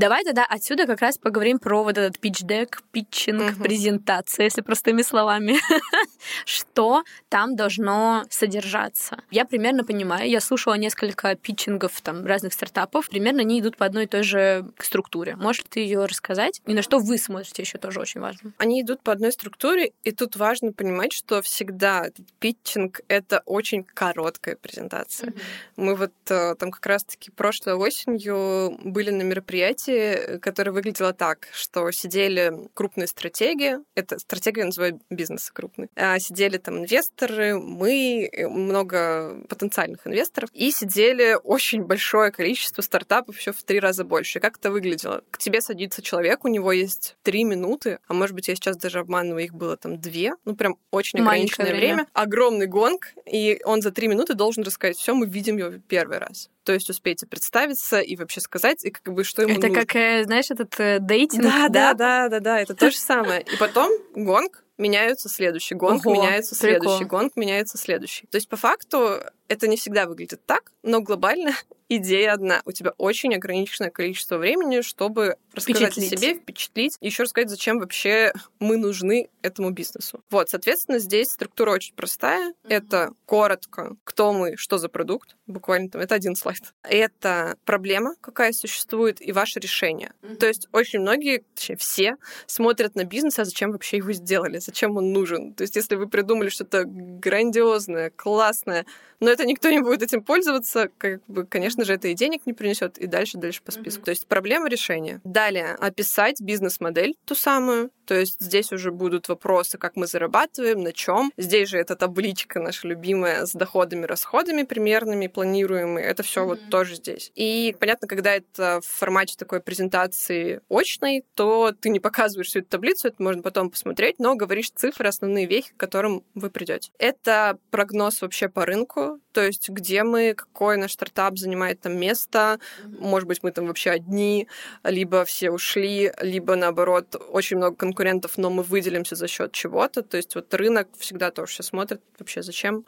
Давай 0.00 0.24
тогда 0.24 0.46
отсюда 0.46 0.86
как 0.86 1.02
раз 1.02 1.18
поговорим 1.18 1.58
про 1.58 1.84
вот 1.84 1.98
этот 1.98 2.16
pitch-deck, 2.24 2.78
питчинг, 2.90 3.52
угу. 3.52 3.64
презентация, 3.64 4.44
если 4.44 4.62
простыми 4.62 5.02
словами. 5.02 5.58
что 6.46 7.04
там 7.28 7.54
должно 7.54 8.24
содержаться? 8.30 9.22
Я 9.30 9.44
примерно 9.44 9.84
понимаю, 9.84 10.26
я 10.30 10.40
слушала 10.40 10.72
несколько 10.74 11.34
питчингов 11.34 12.00
там 12.00 12.24
разных 12.24 12.54
стартапов, 12.54 13.10
примерно 13.10 13.42
они 13.42 13.60
идут 13.60 13.76
по 13.76 13.84
одной 13.84 14.04
и 14.04 14.06
той 14.06 14.22
же 14.22 14.64
структуре. 14.78 15.36
Можешь 15.36 15.64
ты 15.68 15.80
ее 15.80 16.06
рассказать? 16.06 16.62
И 16.66 16.72
на 16.72 16.80
что 16.80 16.98
вы 16.98 17.18
смотрите 17.18 17.60
еще 17.60 17.76
тоже 17.76 18.00
очень 18.00 18.22
важно. 18.22 18.52
Они 18.56 18.80
идут 18.80 19.02
по 19.02 19.12
одной 19.12 19.32
структуре, 19.32 19.92
и 20.02 20.12
тут 20.12 20.36
важно 20.36 20.72
понимать, 20.72 21.12
что 21.12 21.42
всегда 21.42 22.06
питчинг— 22.38 23.02
это 23.08 23.42
очень 23.44 23.84
короткая 23.84 24.56
презентация. 24.56 25.28
Mm-hmm. 25.28 25.40
Мы 25.76 25.94
вот 25.94 26.12
э, 26.30 26.54
там 26.54 26.70
как 26.70 26.86
раз-таки 26.86 27.30
прошлой 27.30 27.74
осенью 27.74 28.78
были 28.82 29.10
на 29.10 29.22
мероприятии, 29.22 29.89
сессии, 29.90 30.38
которая 30.38 30.72
выглядела 30.72 31.12
так, 31.12 31.48
что 31.52 31.90
сидели 31.90 32.52
крупные 32.74 33.06
стратеги, 33.06 33.78
это 33.94 34.18
стратегия 34.18 34.64
называют 34.64 35.02
бизнес 35.10 35.50
крупный, 35.50 35.88
а 35.96 36.18
сидели 36.18 36.58
там 36.58 36.78
инвесторы, 36.78 37.58
мы, 37.58 38.30
много 38.48 39.42
потенциальных 39.48 40.06
инвесторов, 40.06 40.50
и 40.52 40.70
сидели 40.70 41.36
очень 41.42 41.82
большое 41.82 42.30
количество 42.30 42.82
стартапов, 42.82 43.38
еще 43.38 43.52
в 43.52 43.62
три 43.62 43.80
раза 43.80 44.04
больше. 44.04 44.38
И 44.38 44.42
как 44.42 44.58
это 44.58 44.70
выглядело? 44.70 45.22
К 45.30 45.38
тебе 45.38 45.60
садится 45.60 46.02
человек, 46.02 46.44
у 46.44 46.48
него 46.48 46.72
есть 46.72 47.16
три 47.22 47.44
минуты, 47.44 47.98
а 48.08 48.14
может 48.14 48.34
быть, 48.34 48.48
я 48.48 48.54
сейчас 48.54 48.76
даже 48.76 49.00
обманываю, 49.00 49.44
их 49.44 49.54
было 49.54 49.76
там 49.76 50.00
две, 50.00 50.32
ну 50.44 50.54
прям 50.54 50.76
очень 50.90 51.20
ограниченное 51.20 51.68
время. 51.68 51.80
время, 51.80 52.06
огромный 52.12 52.66
гонг, 52.66 53.12
и 53.26 53.60
он 53.64 53.82
за 53.82 53.90
три 53.90 54.08
минуты 54.08 54.34
должен 54.34 54.62
рассказать 54.62 54.96
все, 54.96 55.14
мы 55.14 55.26
видим 55.26 55.56
его 55.56 55.72
первый 55.88 56.18
раз. 56.18 56.50
То 56.64 56.74
есть 56.74 56.90
успейте 56.90 57.26
представиться 57.26 58.00
и 58.00 58.16
вообще 58.16 58.40
сказать, 58.40 58.84
и 58.84 58.90
как 58.90 59.12
бы 59.12 59.24
что 59.24 59.42
ему 59.42 59.54
Это 59.54 59.68
нужно. 59.68 59.79
Как, 59.86 59.96
э, 59.96 60.24
знаешь, 60.24 60.50
этот 60.50 60.78
э, 60.78 60.98
дейтинг, 61.00 61.42
да, 61.42 61.68
да, 61.68 61.94
да, 61.94 62.28
да, 62.28 62.40
да, 62.40 62.60
это 62.60 62.74
то 62.74 62.90
же 62.90 62.96
самое. 62.96 63.42
И 63.42 63.56
потом 63.56 63.90
гонг, 64.14 64.64
меняются 64.78 65.28
следующий 65.28 65.74
гонг, 65.74 66.04
Ого, 66.04 66.14
меняется 66.14 66.54
следующий 66.54 66.98
прикол. 67.00 67.20
гонг, 67.20 67.36
меняется 67.36 67.78
следующий. 67.78 68.26
То 68.26 68.36
есть 68.36 68.48
по 68.48 68.56
факту 68.56 69.20
это 69.48 69.68
не 69.68 69.76
всегда 69.76 70.06
выглядит 70.06 70.44
так, 70.46 70.72
но 70.82 71.00
глобально 71.00 71.52
идея 71.90 72.32
одна. 72.32 72.62
У 72.64 72.72
тебя 72.72 72.92
очень 72.96 73.34
ограниченное 73.34 73.90
количество 73.90 74.38
времени, 74.38 74.80
чтобы 74.80 75.36
рассказать 75.52 75.98
о 75.98 76.00
себе, 76.00 76.34
впечатлить, 76.34 76.96
еще 77.00 77.24
рассказать, 77.24 77.50
зачем 77.50 77.80
вообще 77.80 78.32
мы 78.60 78.76
нужны 78.76 79.28
этому 79.42 79.70
бизнесу. 79.70 80.22
Вот, 80.30 80.48
соответственно, 80.48 80.98
здесь 80.98 81.30
структура 81.30 81.72
очень 81.72 81.94
простая. 81.94 82.50
Mm-hmm. 82.50 82.68
Это 82.68 83.12
коротко, 83.26 83.96
кто 84.04 84.32
мы, 84.32 84.56
что 84.56 84.78
за 84.78 84.88
продукт, 84.88 85.36
буквально 85.46 85.90
там, 85.90 86.00
это 86.00 86.14
один 86.14 86.36
слайд. 86.36 86.72
Это 86.84 87.56
проблема, 87.64 88.14
какая 88.20 88.52
существует, 88.52 89.20
и 89.20 89.32
ваше 89.32 89.58
решение. 89.58 90.12
Mm-hmm. 90.22 90.36
То 90.36 90.46
есть 90.46 90.68
очень 90.72 91.00
многие, 91.00 91.44
точнее, 91.54 91.76
все 91.76 92.16
смотрят 92.46 92.94
на 92.94 93.04
бизнес, 93.04 93.38
а 93.38 93.44
зачем 93.44 93.72
вообще 93.72 93.96
его 93.96 94.12
сделали, 94.12 94.58
зачем 94.58 94.96
он 94.96 95.12
нужен. 95.12 95.54
То 95.54 95.62
есть 95.62 95.74
если 95.74 95.96
вы 95.96 96.08
придумали 96.08 96.50
что-то 96.50 96.84
грандиозное, 96.86 98.10
классное, 98.10 98.86
но 99.18 99.28
это 99.28 99.44
никто 99.44 99.68
не 99.70 99.80
будет 99.80 100.02
этим 100.02 100.22
пользоваться, 100.22 100.88
как 100.96 101.22
бы, 101.26 101.44
конечно 101.44 101.79
же, 101.84 101.94
это 101.94 102.08
и 102.08 102.14
денег 102.14 102.46
не 102.46 102.52
принесет, 102.52 102.98
и 102.98 103.06
дальше, 103.06 103.38
дальше 103.38 103.62
по 103.62 103.72
списку. 103.72 104.02
Mm-hmm. 104.02 104.04
То 104.04 104.10
есть 104.10 104.26
проблема 104.26 104.68
решения. 104.68 105.20
Далее 105.24 105.74
описать 105.78 106.40
бизнес-модель 106.40 107.14
ту 107.24 107.34
самую, 107.34 107.90
то 108.06 108.14
есть 108.14 108.40
здесь 108.40 108.72
уже 108.72 108.90
будут 108.90 109.28
вопросы, 109.28 109.78
как 109.78 109.96
мы 109.96 110.06
зарабатываем, 110.06 110.82
на 110.82 110.92
чем. 110.92 111.32
Здесь 111.36 111.68
же 111.68 111.78
эта 111.78 111.94
табличка 111.94 112.58
наша 112.58 112.88
любимая 112.88 113.46
с 113.46 113.52
доходами, 113.52 114.04
расходами 114.04 114.64
примерными, 114.64 115.28
планируемые. 115.28 116.06
Это 116.06 116.22
все 116.22 116.42
mm-hmm. 116.42 116.46
вот 116.46 116.60
тоже 116.70 116.96
здесь. 116.96 117.30
И 117.34 117.76
понятно, 117.78 118.08
когда 118.08 118.34
это 118.34 118.80
в 118.80 118.86
формате 118.86 119.36
такой 119.38 119.60
презентации 119.60 120.60
очной, 120.68 121.24
то 121.34 121.72
ты 121.80 121.88
не 121.88 122.00
показываешь 122.00 122.48
всю 122.48 122.60
эту 122.60 122.68
таблицу, 122.68 123.08
это 123.08 123.22
можно 123.22 123.42
потом 123.42 123.70
посмотреть, 123.70 124.18
но 124.18 124.34
говоришь 124.34 124.70
цифры, 124.70 125.08
основные 125.08 125.46
вехи, 125.46 125.72
к 125.72 125.76
которым 125.76 126.24
вы 126.34 126.50
придете. 126.50 126.90
Это 126.98 127.58
прогноз 127.70 128.22
вообще 128.22 128.48
по 128.48 128.66
рынку, 128.66 129.20
то 129.32 129.44
есть 129.44 129.68
где 129.68 130.02
мы, 130.02 130.34
какой 130.34 130.76
наш 130.76 130.92
стартап 130.92 131.38
занимает 131.38 131.80
там 131.80 131.96
место, 131.98 132.58
может 132.86 133.28
быть, 133.28 133.42
мы 133.42 133.52
там 133.52 133.66
вообще 133.66 133.90
одни, 133.90 134.48
либо 134.84 135.24
все 135.24 135.50
ушли, 135.50 136.12
либо 136.20 136.56
наоборот, 136.56 137.16
очень 137.30 137.56
много 137.56 137.76
конкурентов, 137.76 138.38
но 138.38 138.50
мы 138.50 138.62
выделимся 138.62 139.16
за 139.16 139.28
счет 139.28 139.52
чего-то. 139.52 140.02
То 140.02 140.16
есть 140.16 140.34
вот 140.34 140.52
рынок 140.54 140.88
всегда 140.98 141.30
тоже 141.30 141.52
все 141.52 141.62
смотрит, 141.62 142.00
вообще 142.18 142.42
зачем 142.42 142.84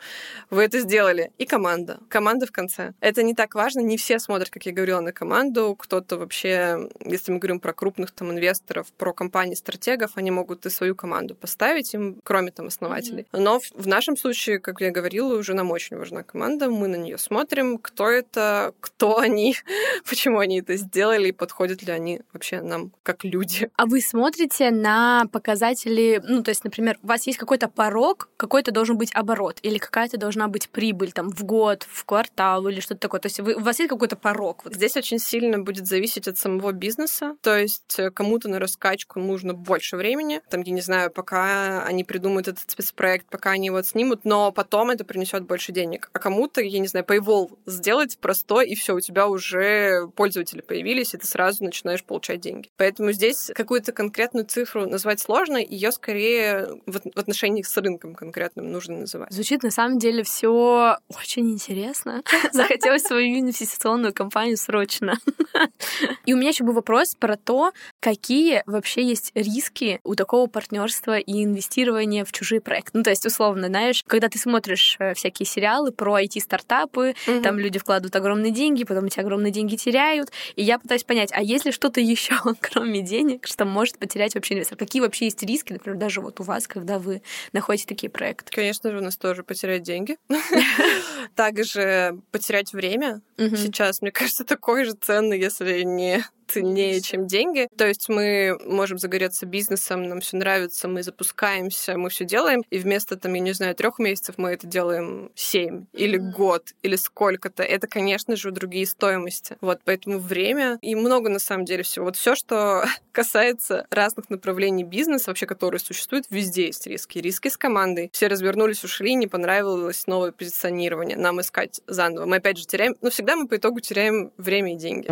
вы 0.51 0.65
это 0.65 0.81
сделали. 0.81 1.33
И 1.39 1.47
команда. 1.47 2.01
Команда 2.09 2.47
в 2.47 2.53
конце. 2.53 2.93
Это 3.01 3.23
не 3.23 3.35
так 3.35 3.55
важно, 3.55 3.81
не 3.81 3.97
все 3.97 4.19
смотрят, 4.19 4.51
как 4.51 4.67
я 4.67 4.73
говорила, 4.73 5.01
на 5.01 5.13
команду. 5.13 5.77
Кто-то 5.79 6.19
вообще, 6.19 6.89
если 7.05 7.33
мы 7.33 7.39
говорим 7.39 7.61
про 7.61 7.73
крупных 7.73 8.11
там 8.11 8.31
инвесторов, 8.31 8.93
про 8.99 9.13
компании 9.13 9.55
стратегов, 9.55 10.13
они 10.15 10.31
могут 10.31 10.67
и 10.67 10.71
свою 10.71 10.95
команду 10.95 11.35
поставить, 11.35 11.95
им, 11.95 12.21
кроме 12.25 12.51
там 12.51 12.67
основателей. 12.67 13.27
Но 13.33 13.61
в, 13.61 13.71
в 13.75 13.87
нашем 13.87 14.17
случае, 14.17 14.59
как 14.59 14.81
я 14.81 14.91
говорила, 14.91 15.37
уже 15.37 15.55
нам 15.55 15.71
очень 15.71 15.97
важна 15.97 16.23
команда, 16.33 16.71
мы 16.71 16.89
на 16.89 16.97
нее 16.97 17.19
смотрим, 17.19 17.79
кто 17.79 18.09
это, 18.09 18.75
кто 18.81 19.19
они, 19.19 19.57
почему 20.09 20.39
они 20.39 20.61
это 20.61 20.77
сделали, 20.77 21.29
и 21.29 21.33
подходят 21.33 21.83
ли 21.83 21.93
они 21.93 22.21
вообще 22.33 22.63
нам 22.63 22.93
как 23.03 23.25
люди. 23.25 23.71
А 23.77 23.87
вы 23.87 24.01
смотрите 24.01 24.71
на 24.71 25.27
показатели, 25.31 26.21
ну, 26.27 26.43
то 26.43 26.51
есть, 26.51 26.65
например, 26.65 26.99
у 27.03 27.07
вас 27.07 27.27
есть 27.27 27.39
какой-то 27.39 27.69
порог, 27.69 28.29
какой-то 28.37 28.73
должен 28.73 28.97
быть 28.97 29.15
оборот, 29.15 29.59
или 29.63 29.79
какая-то 29.79 30.17
должна 30.17 30.49
быть 30.49 30.69
прибыль 30.71 31.13
там 31.13 31.31
в 31.31 31.45
год, 31.45 31.87
в 31.89 32.05
квартал 32.05 32.67
или 32.69 32.81
что-то 32.81 33.01
такое. 33.01 33.21
То 33.21 33.27
есть 33.27 33.41
вы, 33.41 33.55
у 33.55 33.61
вас 33.61 33.79
есть 33.79 33.91
какой-то 33.91 34.17
порог? 34.17 34.65
Вот. 34.65 34.75
Здесь 34.75 34.97
очень 34.97 35.19
сильно 35.19 35.59
будет 35.59 35.87
зависеть 35.87 36.29
от 36.29 36.39
самого 36.39 36.73
бизнеса. 36.73 37.37
То 37.43 37.57
есть 37.57 37.99
э, 37.99 38.11
кому-то 38.11 38.49
на 38.49 38.59
раскачку 38.59 39.21
нужно 39.21 39.55
больше 39.55 39.97
времени. 39.97 40.41
Там, 40.49 40.63
я 40.63 40.73
не 40.73 40.81
знаю, 40.81 41.11
пока 41.11 41.85
они 41.85 42.05
придумают 42.05 42.49
этот 42.49 42.71
спецпроект, 42.71 43.27
пока 43.29 43.51
они 43.51 43.67
его 43.67 43.83
снимут, 43.83 44.25
но 44.25 44.53
потом 44.53 44.91
это 44.91 45.05
принесет 45.05 45.45
больше 45.45 45.73
денег. 45.73 46.11
А 46.13 46.19
кому-то, 46.23 46.61
я 46.61 46.79
не 46.79 46.87
знаю, 46.87 47.05
paywall 47.05 47.51
сделать 47.67 48.17
простой, 48.19 48.69
и 48.69 48.75
все, 48.77 48.95
у 48.95 49.01
тебя 49.01 49.27
уже 49.27 50.09
пользователи 50.15 50.61
появились, 50.61 51.15
и 51.15 51.19
ты 51.19 51.27
сразу 51.27 51.65
начинаешь 51.65 52.05
получать 52.05 52.41
деньги. 52.41 52.71
Поэтому 52.77 53.13
здесь 53.13 53.51
какую-то 53.55 53.93
конкретную 53.93 54.47
цифру 54.47 54.89
назвать 54.89 55.21
сложно, 55.21 55.57
ее 55.57 55.91
скорее 55.91 56.69
в 56.87 57.19
отношении 57.19 57.63
с 57.63 57.77
рынком 57.77 58.15
конкретным 58.15 58.71
нужно 58.71 58.99
называть. 58.99 59.33
Звучит 59.33 59.63
на 59.63 59.71
самом 59.71 59.99
деле 59.99 60.23
все 60.23 60.99
очень 61.09 61.51
интересно. 61.51 62.23
Захотелось 62.53 63.03
свою 63.03 63.41
инвестиционную 63.41 64.15
компанию 64.15 64.57
срочно. 64.57 65.19
И 66.27 66.35
у 66.35 66.37
меня 66.37 66.51
еще 66.51 66.65
был 66.65 66.75
вопрос 66.75 67.17
про 67.17 67.37
то, 67.37 67.73
какие 68.01 68.63
вообще 68.67 69.03
есть 69.03 69.33
риски 69.35 70.01
у 70.05 70.15
такого 70.15 70.47
партнерства 70.47 71.19
и 71.19 71.45
инвестирования 71.45 72.25
в 72.25 72.33
чужие 72.33 72.61
проекты. 72.61 72.99
Ну, 72.99 73.03
то 73.03 73.11
есть, 73.11 73.27
условно, 73.27 73.67
знаешь, 73.67 74.05
когда 74.07 74.29
ты 74.29 74.39
смотришь 74.39 74.97
э, 74.99 75.15
всякие 75.15 75.47
сериалы 75.47 75.91
про 75.93 76.12
IT-стартапы, 76.17 77.15
угу. 77.27 77.43
там 77.43 77.59
люди 77.59 77.79
вкладывают 77.79 78.15
огромные 78.17 78.53
деньги, 78.53 78.85
потом 78.85 79.07
эти 79.07 79.21
огромные 79.21 79.53
деньги 79.53 79.77
теряют. 79.77 80.31
И 80.57 80.63
я 80.63 80.79
пытаюсь 80.79 81.05
понять, 81.05 81.31
а 81.33 81.43
есть 81.43 81.65
ли 81.65 81.73
что-то 81.73 82.01
еще, 82.01 82.35
кроме 82.61 83.03
денег, 83.03 83.47
что 83.47 83.65
может 83.65 83.99
потерять 83.99 84.35
вообще 84.35 84.55
инвестор? 84.55 84.79
Какие 84.79 85.03
вообще 85.03 85.27
есть 85.27 85.43
риски, 85.43 85.73
например, 85.73 85.99
даже 85.99 86.21
вот 86.21 86.41
у 86.41 86.43
вас, 86.43 86.67
когда 86.67 86.99
вы 86.99 87.23
находите 87.53 87.87
такие 87.87 88.11
проекты? 88.11 88.53
Конечно 88.53 88.91
же, 88.91 88.99
у 88.99 89.03
нас 89.03 89.17
тоже 89.17 89.43
потерять 89.43 89.83
деньги. 89.83 90.17
Также 91.35 92.19
потерять 92.31 92.73
время. 92.73 93.23
Сейчас, 93.37 94.03
мне 94.03 94.11
кажется, 94.11 94.45
такой 94.45 94.85
же 94.85 94.93
ценный, 94.93 95.39
если 95.39 95.83
не 95.83 96.25
ценнее, 96.53 97.01
чем 97.01 97.27
деньги. 97.27 97.69
То 97.77 97.87
есть 97.87 98.09
мы 98.09 98.59
можем 98.67 98.99
загореться 98.99 99.47
бизнесом, 99.47 100.09
нам 100.09 100.21
все 100.21 100.37
нравится, 100.37 100.89
мы 100.89 101.03
запускаемся, 101.03 101.97
мы 101.97 102.11
все 102.11 102.25
делаем, 102.25 102.63
и 102.71 102.79
вместо 102.79 103.17
там, 103.17 103.33
я 103.35 103.41
не 103.41 103.53
знаю, 103.53 103.75
трех 103.75 103.99
месяцев 103.99 104.37
мы 104.39 104.51
это 104.51 104.67
делаем 104.67 105.31
семь 105.35 105.87
или 105.93 106.17
год 106.17 106.75
или 106.83 106.97
сколько-то. 106.97 107.63
Это, 107.63 107.87
конечно 107.87 108.37
же, 108.37 108.51
другие 108.51 108.87
стоимости. 108.87 109.57
Вот, 109.61 109.81
поэтому 109.85 110.19
время 110.19 110.79
и 110.83 110.95
много 110.95 111.31
на 111.31 111.39
самом 111.39 111.65
деле 111.65 111.83
всего. 111.83 112.07
Вот 112.07 112.17
все, 112.17 112.35
что 112.35 112.85
касается 113.13 113.87
разных 113.91 114.29
направлений 114.31 114.85
бизнеса, 114.85 115.31
вообще, 115.31 115.47
которые 115.47 115.81
существуют, 115.81 116.27
везде 116.31 116.67
есть 116.67 116.87
риски. 116.87 117.19
Риски 117.19 117.49
с 117.49 117.57
командой. 117.57 118.11
Все 118.13 118.27
развернулись, 118.27 118.85
ушли, 118.85 119.15
не 119.15 119.27
понравилось 119.27 120.07
новое 120.07 120.33
позиционирование. 120.33 121.17
Нам 121.17 121.41
искать 121.41 121.81
заново. 121.87 122.27
Мы 122.27 122.37
опять 122.37 122.59
же 122.59 122.67
теряем, 122.67 122.97
но 123.01 123.11
всегда 123.11 123.37
мы 123.37 123.49
по 123.49 123.57
итогу 123.57 123.81
теряем 123.81 124.33
время 124.37 124.75
и 124.75 124.77
деньги 124.77 125.09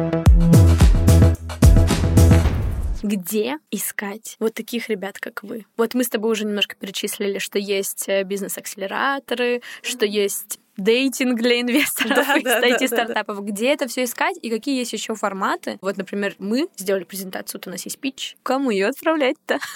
где 3.02 3.58
искать 3.70 4.36
вот 4.38 4.54
таких 4.54 4.88
ребят, 4.88 5.18
как 5.18 5.42
вы? 5.42 5.66
Вот 5.76 5.94
мы 5.94 6.04
с 6.04 6.08
тобой 6.08 6.32
уже 6.32 6.44
немножко 6.44 6.76
перечислили, 6.76 7.38
что 7.38 7.58
есть 7.58 8.08
э, 8.08 8.22
бизнес-акселераторы, 8.24 9.62
что 9.82 10.06
есть 10.06 10.60
дейтинг 10.76 11.40
для 11.40 11.60
инвесторов 11.60 12.26
да, 12.26 12.36
и 12.36 12.42
да, 12.42 12.60
да, 12.60 12.86
стартапов. 12.86 13.36
Да, 13.36 13.42
да. 13.42 13.50
Где 13.50 13.72
это 13.72 13.88
все 13.88 14.04
искать 14.04 14.36
и 14.40 14.50
какие 14.50 14.78
есть 14.78 14.92
еще 14.92 15.14
форматы? 15.14 15.78
Вот, 15.80 15.96
например, 15.96 16.34
мы 16.38 16.68
сделали 16.76 17.04
презентацию, 17.04 17.60
у 17.64 17.70
нас 17.70 17.84
есть 17.84 17.98
пич. 17.98 18.36
Кому 18.42 18.70
ее 18.70 18.88
отправлять-то? 18.88 19.58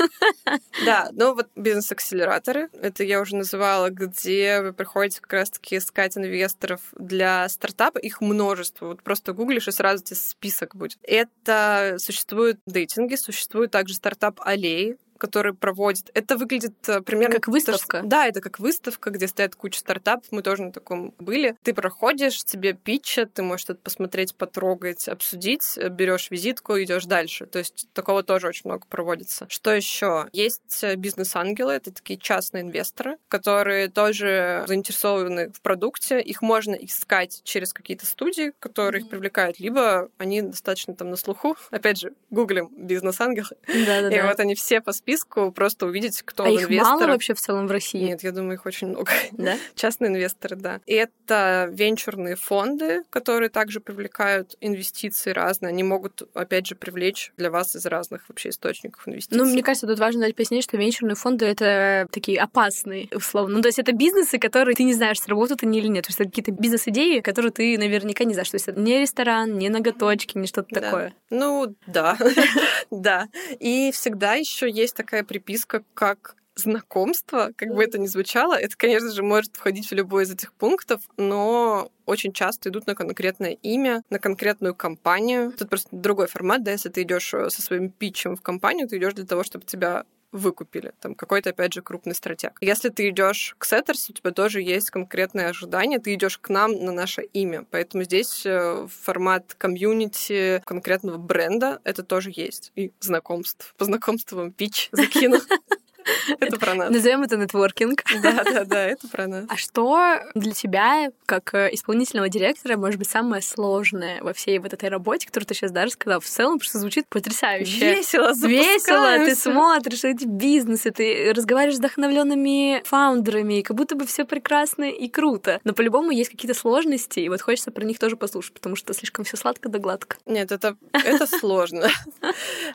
Да, 0.84 1.08
ну 1.12 1.34
вот 1.34 1.48
бизнес-акселераторы, 1.56 2.68
это 2.80 3.04
я 3.04 3.20
уже 3.20 3.36
называла, 3.36 3.90
где 3.90 4.60
вы 4.60 4.72
приходите 4.72 5.20
как 5.20 5.32
раз-таки 5.32 5.78
искать 5.78 6.16
инвесторов 6.16 6.80
для 6.98 7.48
стартапа. 7.48 7.98
Их 7.98 8.20
множество. 8.20 8.86
Вот 8.86 9.02
просто 9.02 9.32
гуглишь, 9.32 9.68
и 9.68 9.72
сразу 9.72 10.02
тебе 10.04 10.16
список 10.16 10.76
будет. 10.76 10.98
Это 11.02 11.96
существуют 11.98 12.58
дейтинги, 12.66 13.14
существует 13.14 13.70
также 13.70 13.94
стартап 13.94 14.40
аллеи, 14.42 14.96
который 15.18 15.54
проводит. 15.54 16.10
Это 16.14 16.36
выглядит 16.36 16.74
э, 16.88 17.00
примерно... 17.00 17.36
Как 17.36 17.48
выставка? 17.48 18.02
Да, 18.04 18.26
это 18.26 18.40
как 18.40 18.58
выставка, 18.58 19.10
где 19.10 19.28
стоят 19.28 19.54
куча 19.54 19.78
стартапов. 19.78 20.26
Мы 20.30 20.42
тоже 20.42 20.62
на 20.62 20.72
таком 20.72 21.14
были. 21.18 21.56
Ты 21.62 21.74
проходишь, 21.74 22.44
тебе 22.44 22.72
питчат, 22.72 23.32
ты 23.34 23.42
можешь 23.42 23.64
это 23.64 23.76
посмотреть, 23.76 24.34
потрогать, 24.34 25.08
обсудить, 25.08 25.78
берешь 25.90 26.30
визитку, 26.30 26.80
идешь 26.80 27.04
дальше. 27.04 27.46
То 27.46 27.58
есть 27.58 27.88
такого 27.92 28.22
тоже 28.22 28.48
очень 28.48 28.62
много 28.64 28.86
проводится. 28.86 29.46
Что 29.48 29.72
еще? 29.72 30.28
Есть 30.32 30.82
э, 30.82 30.96
бизнес-ангелы, 30.96 31.72
это 31.72 31.92
такие 31.92 32.18
частные 32.18 32.62
инвесторы, 32.62 33.18
которые 33.28 33.88
тоже 33.88 34.64
заинтересованы 34.66 35.50
в 35.50 35.60
продукте. 35.60 36.20
Их 36.20 36.42
можно 36.42 36.74
искать 36.74 37.40
через 37.44 37.72
какие-то 37.72 38.06
студии, 38.06 38.52
которые 38.58 39.00
mm-hmm. 39.00 39.04
их 39.04 39.10
привлекают, 39.10 39.60
либо 39.60 40.08
они 40.18 40.42
достаточно 40.42 40.94
там 40.94 41.10
на 41.10 41.16
слуху. 41.16 41.56
Опять 41.70 41.98
же, 41.98 42.12
гуглим 42.30 42.70
бизнес-ангелы. 42.76 43.56
И 43.68 44.20
вот 44.22 44.40
они 44.40 44.54
все 44.54 44.80
по 44.80 44.92
списку, 45.04 45.52
просто 45.52 45.86
увидеть, 45.86 46.22
кто 46.22 46.44
а 46.44 46.50
их 46.50 46.70
мало 46.70 47.06
вообще 47.06 47.34
в 47.34 47.40
целом 47.40 47.66
в 47.66 47.70
России? 47.70 48.02
Нет, 48.02 48.22
я 48.22 48.32
думаю, 48.32 48.54
их 48.54 48.64
очень 48.64 48.88
много. 48.88 49.10
Да? 49.32 49.56
Частные 49.74 50.08
инвесторы, 50.08 50.56
да. 50.56 50.80
И 50.86 50.94
это 50.94 51.68
венчурные 51.70 52.36
фонды, 52.36 53.02
которые 53.10 53.50
также 53.50 53.80
привлекают 53.80 54.56
инвестиции 54.60 55.30
разные. 55.30 55.68
Они 55.68 55.82
могут, 55.82 56.22
опять 56.32 56.66
же, 56.66 56.74
привлечь 56.74 57.32
для 57.36 57.50
вас 57.50 57.76
из 57.76 57.84
разных 57.84 58.26
вообще 58.28 58.48
источников 58.48 59.06
инвестиций. 59.06 59.36
Ну, 59.36 59.44
мне 59.44 59.62
кажется, 59.62 59.86
тут 59.86 59.98
важно 59.98 60.22
дать 60.22 60.34
пояснить, 60.36 60.64
что 60.64 60.78
венчурные 60.78 61.16
фонды— 61.16 61.44
это 61.46 62.08
такие 62.10 62.40
опасные, 62.40 63.08
условно. 63.14 63.56
Ну, 63.56 63.62
то 63.62 63.68
есть 63.68 63.78
это 63.78 63.92
бизнесы, 63.92 64.38
которые 64.38 64.74
ты 64.74 64.84
не 64.84 64.94
знаешь, 64.94 65.20
сработают 65.20 65.62
они 65.62 65.80
или 65.80 65.88
нет. 65.88 66.04
То 66.04 66.10
есть 66.10 66.20
это 66.20 66.30
какие-то 66.30 66.52
бизнес-идеи, 66.52 67.20
которые 67.20 67.52
ты 67.52 67.76
наверняка 67.76 68.24
не 68.24 68.32
знаешь. 68.32 68.50
То 68.50 68.56
есть 68.56 68.68
это 68.68 68.80
не 68.80 69.00
ресторан, 69.00 69.58
не 69.58 69.68
ноготочки, 69.68 70.38
не 70.38 70.46
что-то 70.46 70.68
да. 70.70 70.80
такое. 70.80 71.14
Ну, 71.28 71.74
да. 71.86 72.16
да. 72.90 73.28
И 73.60 73.90
всегда 73.92 74.34
еще 74.34 74.70
есть 74.70 74.93
такая 74.94 75.24
приписка, 75.24 75.84
как 75.94 76.36
знакомство, 76.56 77.50
как 77.56 77.74
бы 77.74 77.82
это 77.82 77.98
ни 77.98 78.06
звучало, 78.06 78.54
это, 78.54 78.76
конечно 78.76 79.10
же, 79.10 79.22
может 79.22 79.56
входить 79.56 79.90
в 79.90 79.92
любой 79.92 80.24
из 80.24 80.30
этих 80.30 80.52
пунктов, 80.52 81.02
но 81.16 81.90
очень 82.06 82.32
часто 82.32 82.68
идут 82.68 82.86
на 82.86 82.94
конкретное 82.94 83.52
имя, 83.62 84.02
на 84.10 84.18
конкретную 84.18 84.74
компанию. 84.74 85.52
Тут 85.52 85.68
просто 85.68 85.88
другой 85.90 86.28
формат, 86.28 86.62
да, 86.62 86.72
если 86.72 86.90
ты 86.90 87.02
идешь 87.02 87.34
э, 87.34 87.50
со 87.50 87.62
своим 87.62 87.90
питчем 87.90 88.36
в 88.36 88.42
компанию, 88.42 88.88
ты 88.88 88.98
идешь 88.98 89.14
для 89.14 89.26
того, 89.26 89.42
чтобы 89.42 89.64
тебя 89.64 90.04
выкупили. 90.34 90.92
Там 91.00 91.14
какой-то, 91.14 91.50
опять 91.50 91.72
же, 91.72 91.80
крупный 91.80 92.14
стратег. 92.14 92.58
Если 92.60 92.88
ты 92.88 93.08
идешь 93.08 93.54
к 93.56 93.64
Setters, 93.64 94.10
у 94.10 94.12
тебя 94.12 94.32
тоже 94.32 94.60
есть 94.60 94.90
конкретные 94.90 95.46
ожидания, 95.46 95.98
ты 95.98 96.12
идешь 96.14 96.38
к 96.38 96.48
нам 96.48 96.84
на 96.84 96.92
наше 96.92 97.22
имя. 97.22 97.64
Поэтому 97.70 98.02
здесь 98.02 98.44
э, 98.44 98.86
формат 99.02 99.54
комьюнити 99.54 100.60
конкретного 100.66 101.18
бренда 101.18 101.80
это 101.84 102.02
тоже 102.02 102.32
есть. 102.34 102.72
И 102.74 102.92
знакомств. 103.00 103.74
По 103.78 103.84
знакомствам 103.84 104.52
pitch 104.52 104.88
закину. 104.92 105.38
Это 106.40 106.58
про 106.58 106.74
нас. 106.74 106.90
Назовем 106.90 107.22
это 107.22 107.36
нетворкинг. 107.36 108.02
Да, 108.22 108.44
да, 108.44 108.64
да, 108.64 108.84
это 108.86 109.08
про 109.08 109.26
нас. 109.26 109.44
А 109.48 109.56
что 109.56 110.20
для 110.34 110.52
тебя, 110.52 111.10
как 111.26 111.54
э, 111.54 111.70
исполнительного 111.72 112.28
директора, 112.28 112.76
может 112.76 112.98
быть 112.98 113.08
самое 113.08 113.42
сложное 113.42 114.22
во 114.22 114.32
всей 114.32 114.58
вот 114.58 114.72
этой 114.72 114.88
работе, 114.88 115.26
которую 115.26 115.46
ты 115.46 115.54
сейчас 115.54 115.70
даже 115.70 115.92
сказала? 115.92 116.20
В 116.20 116.26
целом, 116.26 116.58
просто 116.58 116.78
звучит 116.78 117.06
потрясающе. 117.08 117.96
Весело, 117.96 118.32
Весело, 118.34 119.18
ты 119.24 119.34
смотришь 119.34 120.04
эти 120.04 120.24
бизнесы, 120.24 120.90
ты 120.90 121.32
разговариваешь 121.34 121.76
с 121.76 121.78
вдохновленными 121.78 122.82
фаундерами, 122.84 123.62
как 123.62 123.76
будто 123.76 123.96
бы 123.96 124.06
все 124.06 124.24
прекрасно 124.24 124.84
и 124.84 125.08
круто. 125.08 125.60
Но 125.64 125.72
по-любому 125.72 126.10
есть 126.10 126.30
какие-то 126.30 126.58
сложности, 126.58 127.20
и 127.20 127.28
вот 127.28 127.40
хочется 127.40 127.70
про 127.70 127.84
них 127.84 127.98
тоже 127.98 128.16
послушать, 128.16 128.54
потому 128.54 128.76
что 128.76 128.94
слишком 128.94 129.24
все 129.24 129.36
сладко 129.36 129.68
да 129.68 129.78
гладко. 129.78 130.16
Нет, 130.26 130.52
это, 130.52 130.76
это 130.92 131.26
сложно. 131.26 131.88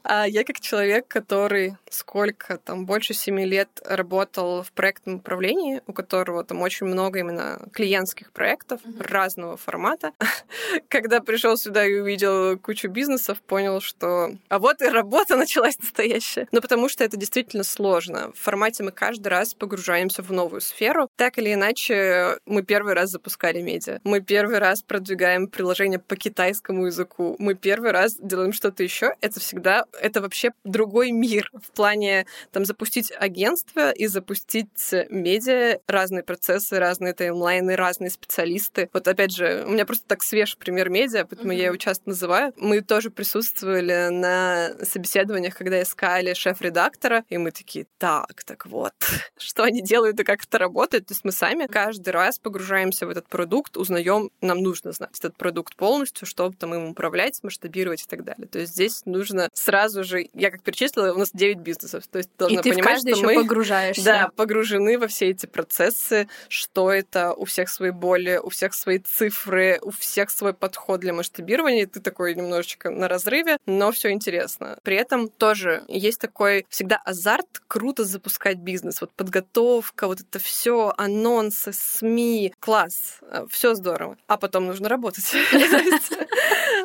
А 0.03 0.27
я 0.27 0.43
как 0.43 0.59
человек, 0.59 1.07
который 1.07 1.75
сколько 1.89 2.57
там 2.57 2.85
больше 2.85 3.13
семи 3.13 3.38
лет 3.45 3.69
работал 3.85 4.63
в 4.63 4.71
проектном 4.71 5.15
управлении, 5.15 5.81
у 5.87 5.93
которого 5.93 6.43
там 6.43 6.61
очень 6.61 6.85
много 6.85 7.19
именно 7.19 7.59
клиентских 7.73 8.31
проектов 8.31 8.81
mm-hmm. 8.83 9.07
разного 9.07 9.57
формата. 9.57 10.11
Когда 10.89 11.19
пришел 11.21 11.57
сюда 11.57 11.85
и 11.85 11.99
увидел 11.99 12.57
кучу 12.57 12.89
бизнесов, 12.89 13.41
понял, 13.41 13.81
что 13.81 14.31
а 14.47 14.59
вот 14.59 14.81
и 14.81 14.87
работа 14.87 15.35
началась 15.37 15.79
настоящая. 15.79 16.47
Но 16.51 16.61
потому 16.61 16.89
что 16.89 17.03
это 17.03 17.17
действительно 17.17 17.63
сложно. 17.63 18.31
В 18.33 18.39
формате 18.39 18.83
мы 18.83 18.91
каждый 18.91 19.27
раз 19.27 19.53
погружаемся 19.53 20.21
в 20.21 20.31
новую 20.31 20.61
сферу. 20.61 21.09
Так 21.15 21.37
или 21.37 21.53
иначе, 21.53 22.37
мы 22.45 22.63
первый 22.63 22.93
раз 22.93 23.11
запускали 23.11 23.61
медиа. 23.61 23.99
Мы 24.03 24.21
первый 24.21 24.59
раз 24.59 24.81
продвигаем 24.81 25.47
приложение 25.47 25.99
по 25.99 26.15
китайскому 26.15 26.85
языку. 26.87 27.35
Мы 27.39 27.55
первый 27.55 27.91
раз 27.91 28.15
делаем 28.19 28.53
что-то 28.53 28.83
еще. 28.83 29.13
Это 29.21 29.39
всегда, 29.39 29.85
это 30.01 30.21
вообще 30.21 30.51
другой 30.63 31.11
мир 31.11 31.49
в 31.53 31.71
плане 31.71 32.25
там 32.51 32.65
запустить 32.65 33.11
агентство 33.29 33.91
и 33.91 34.07
запустить 34.07 34.93
медиа, 35.09 35.79
разные 35.87 36.23
процессы, 36.23 36.79
разные 36.79 37.13
таймлайны, 37.13 37.75
разные 37.75 38.09
специалисты. 38.09 38.89
Вот 38.93 39.07
опять 39.07 39.35
же, 39.35 39.63
у 39.65 39.71
меня 39.71 39.85
просто 39.85 40.05
так 40.07 40.23
свеж 40.23 40.57
пример 40.57 40.89
медиа, 40.89 41.25
поэтому 41.25 41.53
mm-hmm. 41.53 41.57
я 41.57 41.65
его 41.67 41.77
часто 41.77 42.09
называю. 42.09 42.53
Мы 42.57 42.81
тоже 42.81 43.09
присутствовали 43.11 44.09
на 44.09 44.71
собеседованиях, 44.83 45.55
когда 45.55 45.81
искали 45.81 46.33
шеф-редактора, 46.33 47.23
и 47.29 47.37
мы 47.37 47.51
такие, 47.51 47.85
так, 47.97 48.43
так 48.43 48.65
вот, 48.65 48.93
что 49.37 49.63
они 49.63 49.81
делают 49.81 50.19
и 50.19 50.23
как 50.23 50.43
это 50.43 50.57
работает. 50.57 51.07
То 51.07 51.13
есть 51.13 51.23
мы 51.23 51.31
сами 51.31 51.67
каждый 51.67 52.09
раз 52.09 52.39
погружаемся 52.39 53.05
в 53.05 53.09
этот 53.09 53.27
продукт, 53.27 53.77
узнаем, 53.77 54.29
нам 54.41 54.59
нужно 54.59 54.91
знать 54.91 55.17
этот 55.19 55.37
продукт 55.37 55.75
полностью, 55.75 56.27
чтобы 56.27 56.55
там 56.55 56.73
им 56.73 56.89
управлять, 56.89 57.39
масштабировать 57.43 58.01
и 58.01 58.05
так 58.07 58.23
далее. 58.23 58.47
То 58.47 58.59
есть 58.59 58.73
здесь 58.73 59.05
нужно 59.05 59.49
сразу 59.53 60.03
же, 60.03 60.27
я 60.33 60.51
как 60.51 60.63
перечислила, 60.63 61.13
у 61.13 61.17
нас 61.17 61.29
9 61.33 61.59
бизнесов, 61.59 62.07
то 62.07 62.17
есть 62.17 62.29
должна 62.37 62.59
и 62.59 62.63
ты 62.63 62.71
понимать, 62.71 62.93
каждый 62.95 63.15
что 63.15 63.18
еще 63.19 63.35
мы 63.35 63.43
погружаешься. 63.43 64.03
Да, 64.03 64.29
погружены 64.35 64.97
во 64.97 65.07
все 65.07 65.29
эти 65.29 65.45
процессы, 65.45 66.27
что 66.47 66.91
это, 66.91 67.33
у 67.33 67.45
всех 67.45 67.69
свои 67.69 67.91
боли, 67.91 68.39
у 68.41 68.49
всех 68.49 68.73
свои 68.73 68.99
цифры, 68.99 69.79
у 69.81 69.91
всех 69.91 70.29
свой 70.29 70.53
подход 70.53 70.99
для 70.99 71.13
масштабирования, 71.13 71.87
ты 71.87 71.99
такой 71.99 72.35
немножечко 72.35 72.89
на 72.89 73.07
разрыве, 73.07 73.57
но 73.65 73.91
все 73.91 74.11
интересно. 74.11 74.77
При 74.83 74.95
этом 74.95 75.29
тоже 75.29 75.83
есть 75.87 76.19
такой 76.19 76.65
всегда 76.69 76.97
азарт, 77.03 77.61
круто 77.67 78.03
запускать 78.03 78.57
бизнес, 78.57 79.01
вот 79.01 79.11
подготовка, 79.13 80.07
вот 80.07 80.21
это 80.21 80.39
все, 80.39 80.93
анонсы, 80.97 81.71
СМИ, 81.73 82.53
класс, 82.59 83.19
э, 83.21 83.45
все 83.49 83.75
здорово. 83.75 84.17
А 84.27 84.37
потом 84.37 84.67
нужно 84.67 84.89
работать. 84.89 85.25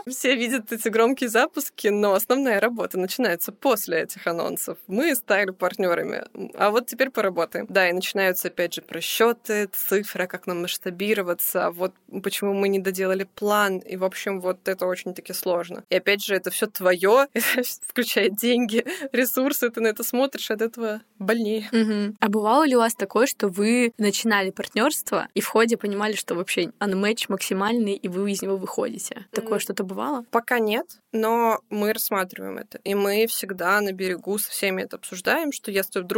Все 0.06 0.34
видят 0.34 0.70
эти 0.70 0.88
громкие 0.88 1.30
запуски, 1.30 1.88
но 1.88 2.12
основная 2.12 2.60
работа 2.60 2.98
начинается 2.98 3.52
после 3.52 4.02
этих 4.02 4.26
анонсов. 4.26 4.76
Мы 4.86 5.14
стали 5.14 5.50
партнерами, 5.50 6.23
а 6.54 6.70
вот 6.70 6.86
теперь 6.86 7.10
поработаем. 7.10 7.66
Да, 7.68 7.88
и 7.88 7.92
начинаются 7.92 8.48
опять 8.48 8.74
же 8.74 8.82
просчеты, 8.82 9.68
цифры, 9.72 10.26
как 10.26 10.46
нам 10.46 10.62
масштабироваться, 10.62 11.70
вот 11.70 11.92
почему 12.22 12.54
мы 12.54 12.68
не 12.68 12.78
доделали 12.78 13.24
план, 13.34 13.78
и 13.78 13.96
в 13.96 14.04
общем 14.04 14.40
вот 14.40 14.68
это 14.68 14.86
очень-таки 14.86 15.32
сложно. 15.32 15.84
И 15.90 15.96
опять 15.96 16.24
же 16.24 16.34
это 16.34 16.50
все 16.50 16.66
твое, 16.66 17.28
включая 17.86 18.28
деньги, 18.30 18.84
ресурсы, 19.12 19.70
ты 19.70 19.80
на 19.80 19.88
это 19.88 20.02
смотришь, 20.02 20.50
от 20.50 20.62
этого 20.62 21.00
больнее. 21.18 21.68
Угу. 21.72 22.16
А 22.20 22.28
бывало 22.28 22.66
ли 22.66 22.76
у 22.76 22.80
вас 22.80 22.94
такое, 22.94 23.26
что 23.26 23.48
вы 23.48 23.92
начинали 23.98 24.50
партнерство 24.50 25.28
и 25.34 25.40
в 25.40 25.48
ходе 25.48 25.76
понимали, 25.76 26.14
что 26.14 26.34
вообще 26.34 26.72
unmatch 26.80 27.26
максимальный, 27.28 27.94
и 27.94 28.08
вы 28.08 28.32
из 28.32 28.42
него 28.42 28.56
выходите? 28.56 29.26
Такое 29.30 29.58
что-то 29.58 29.84
бывало? 29.84 30.24
Пока 30.30 30.58
нет, 30.58 30.86
но 31.12 31.60
мы 31.70 31.92
рассматриваем 31.92 32.58
это. 32.58 32.78
И 32.84 32.94
мы 32.94 33.26
всегда 33.26 33.80
на 33.80 33.92
берегу 33.92 34.38
со 34.38 34.50
всеми 34.50 34.82
это 34.82 34.96
обсуждаем, 34.96 35.52
что 35.52 35.70
если 35.70 36.00
вдруг 36.00 36.13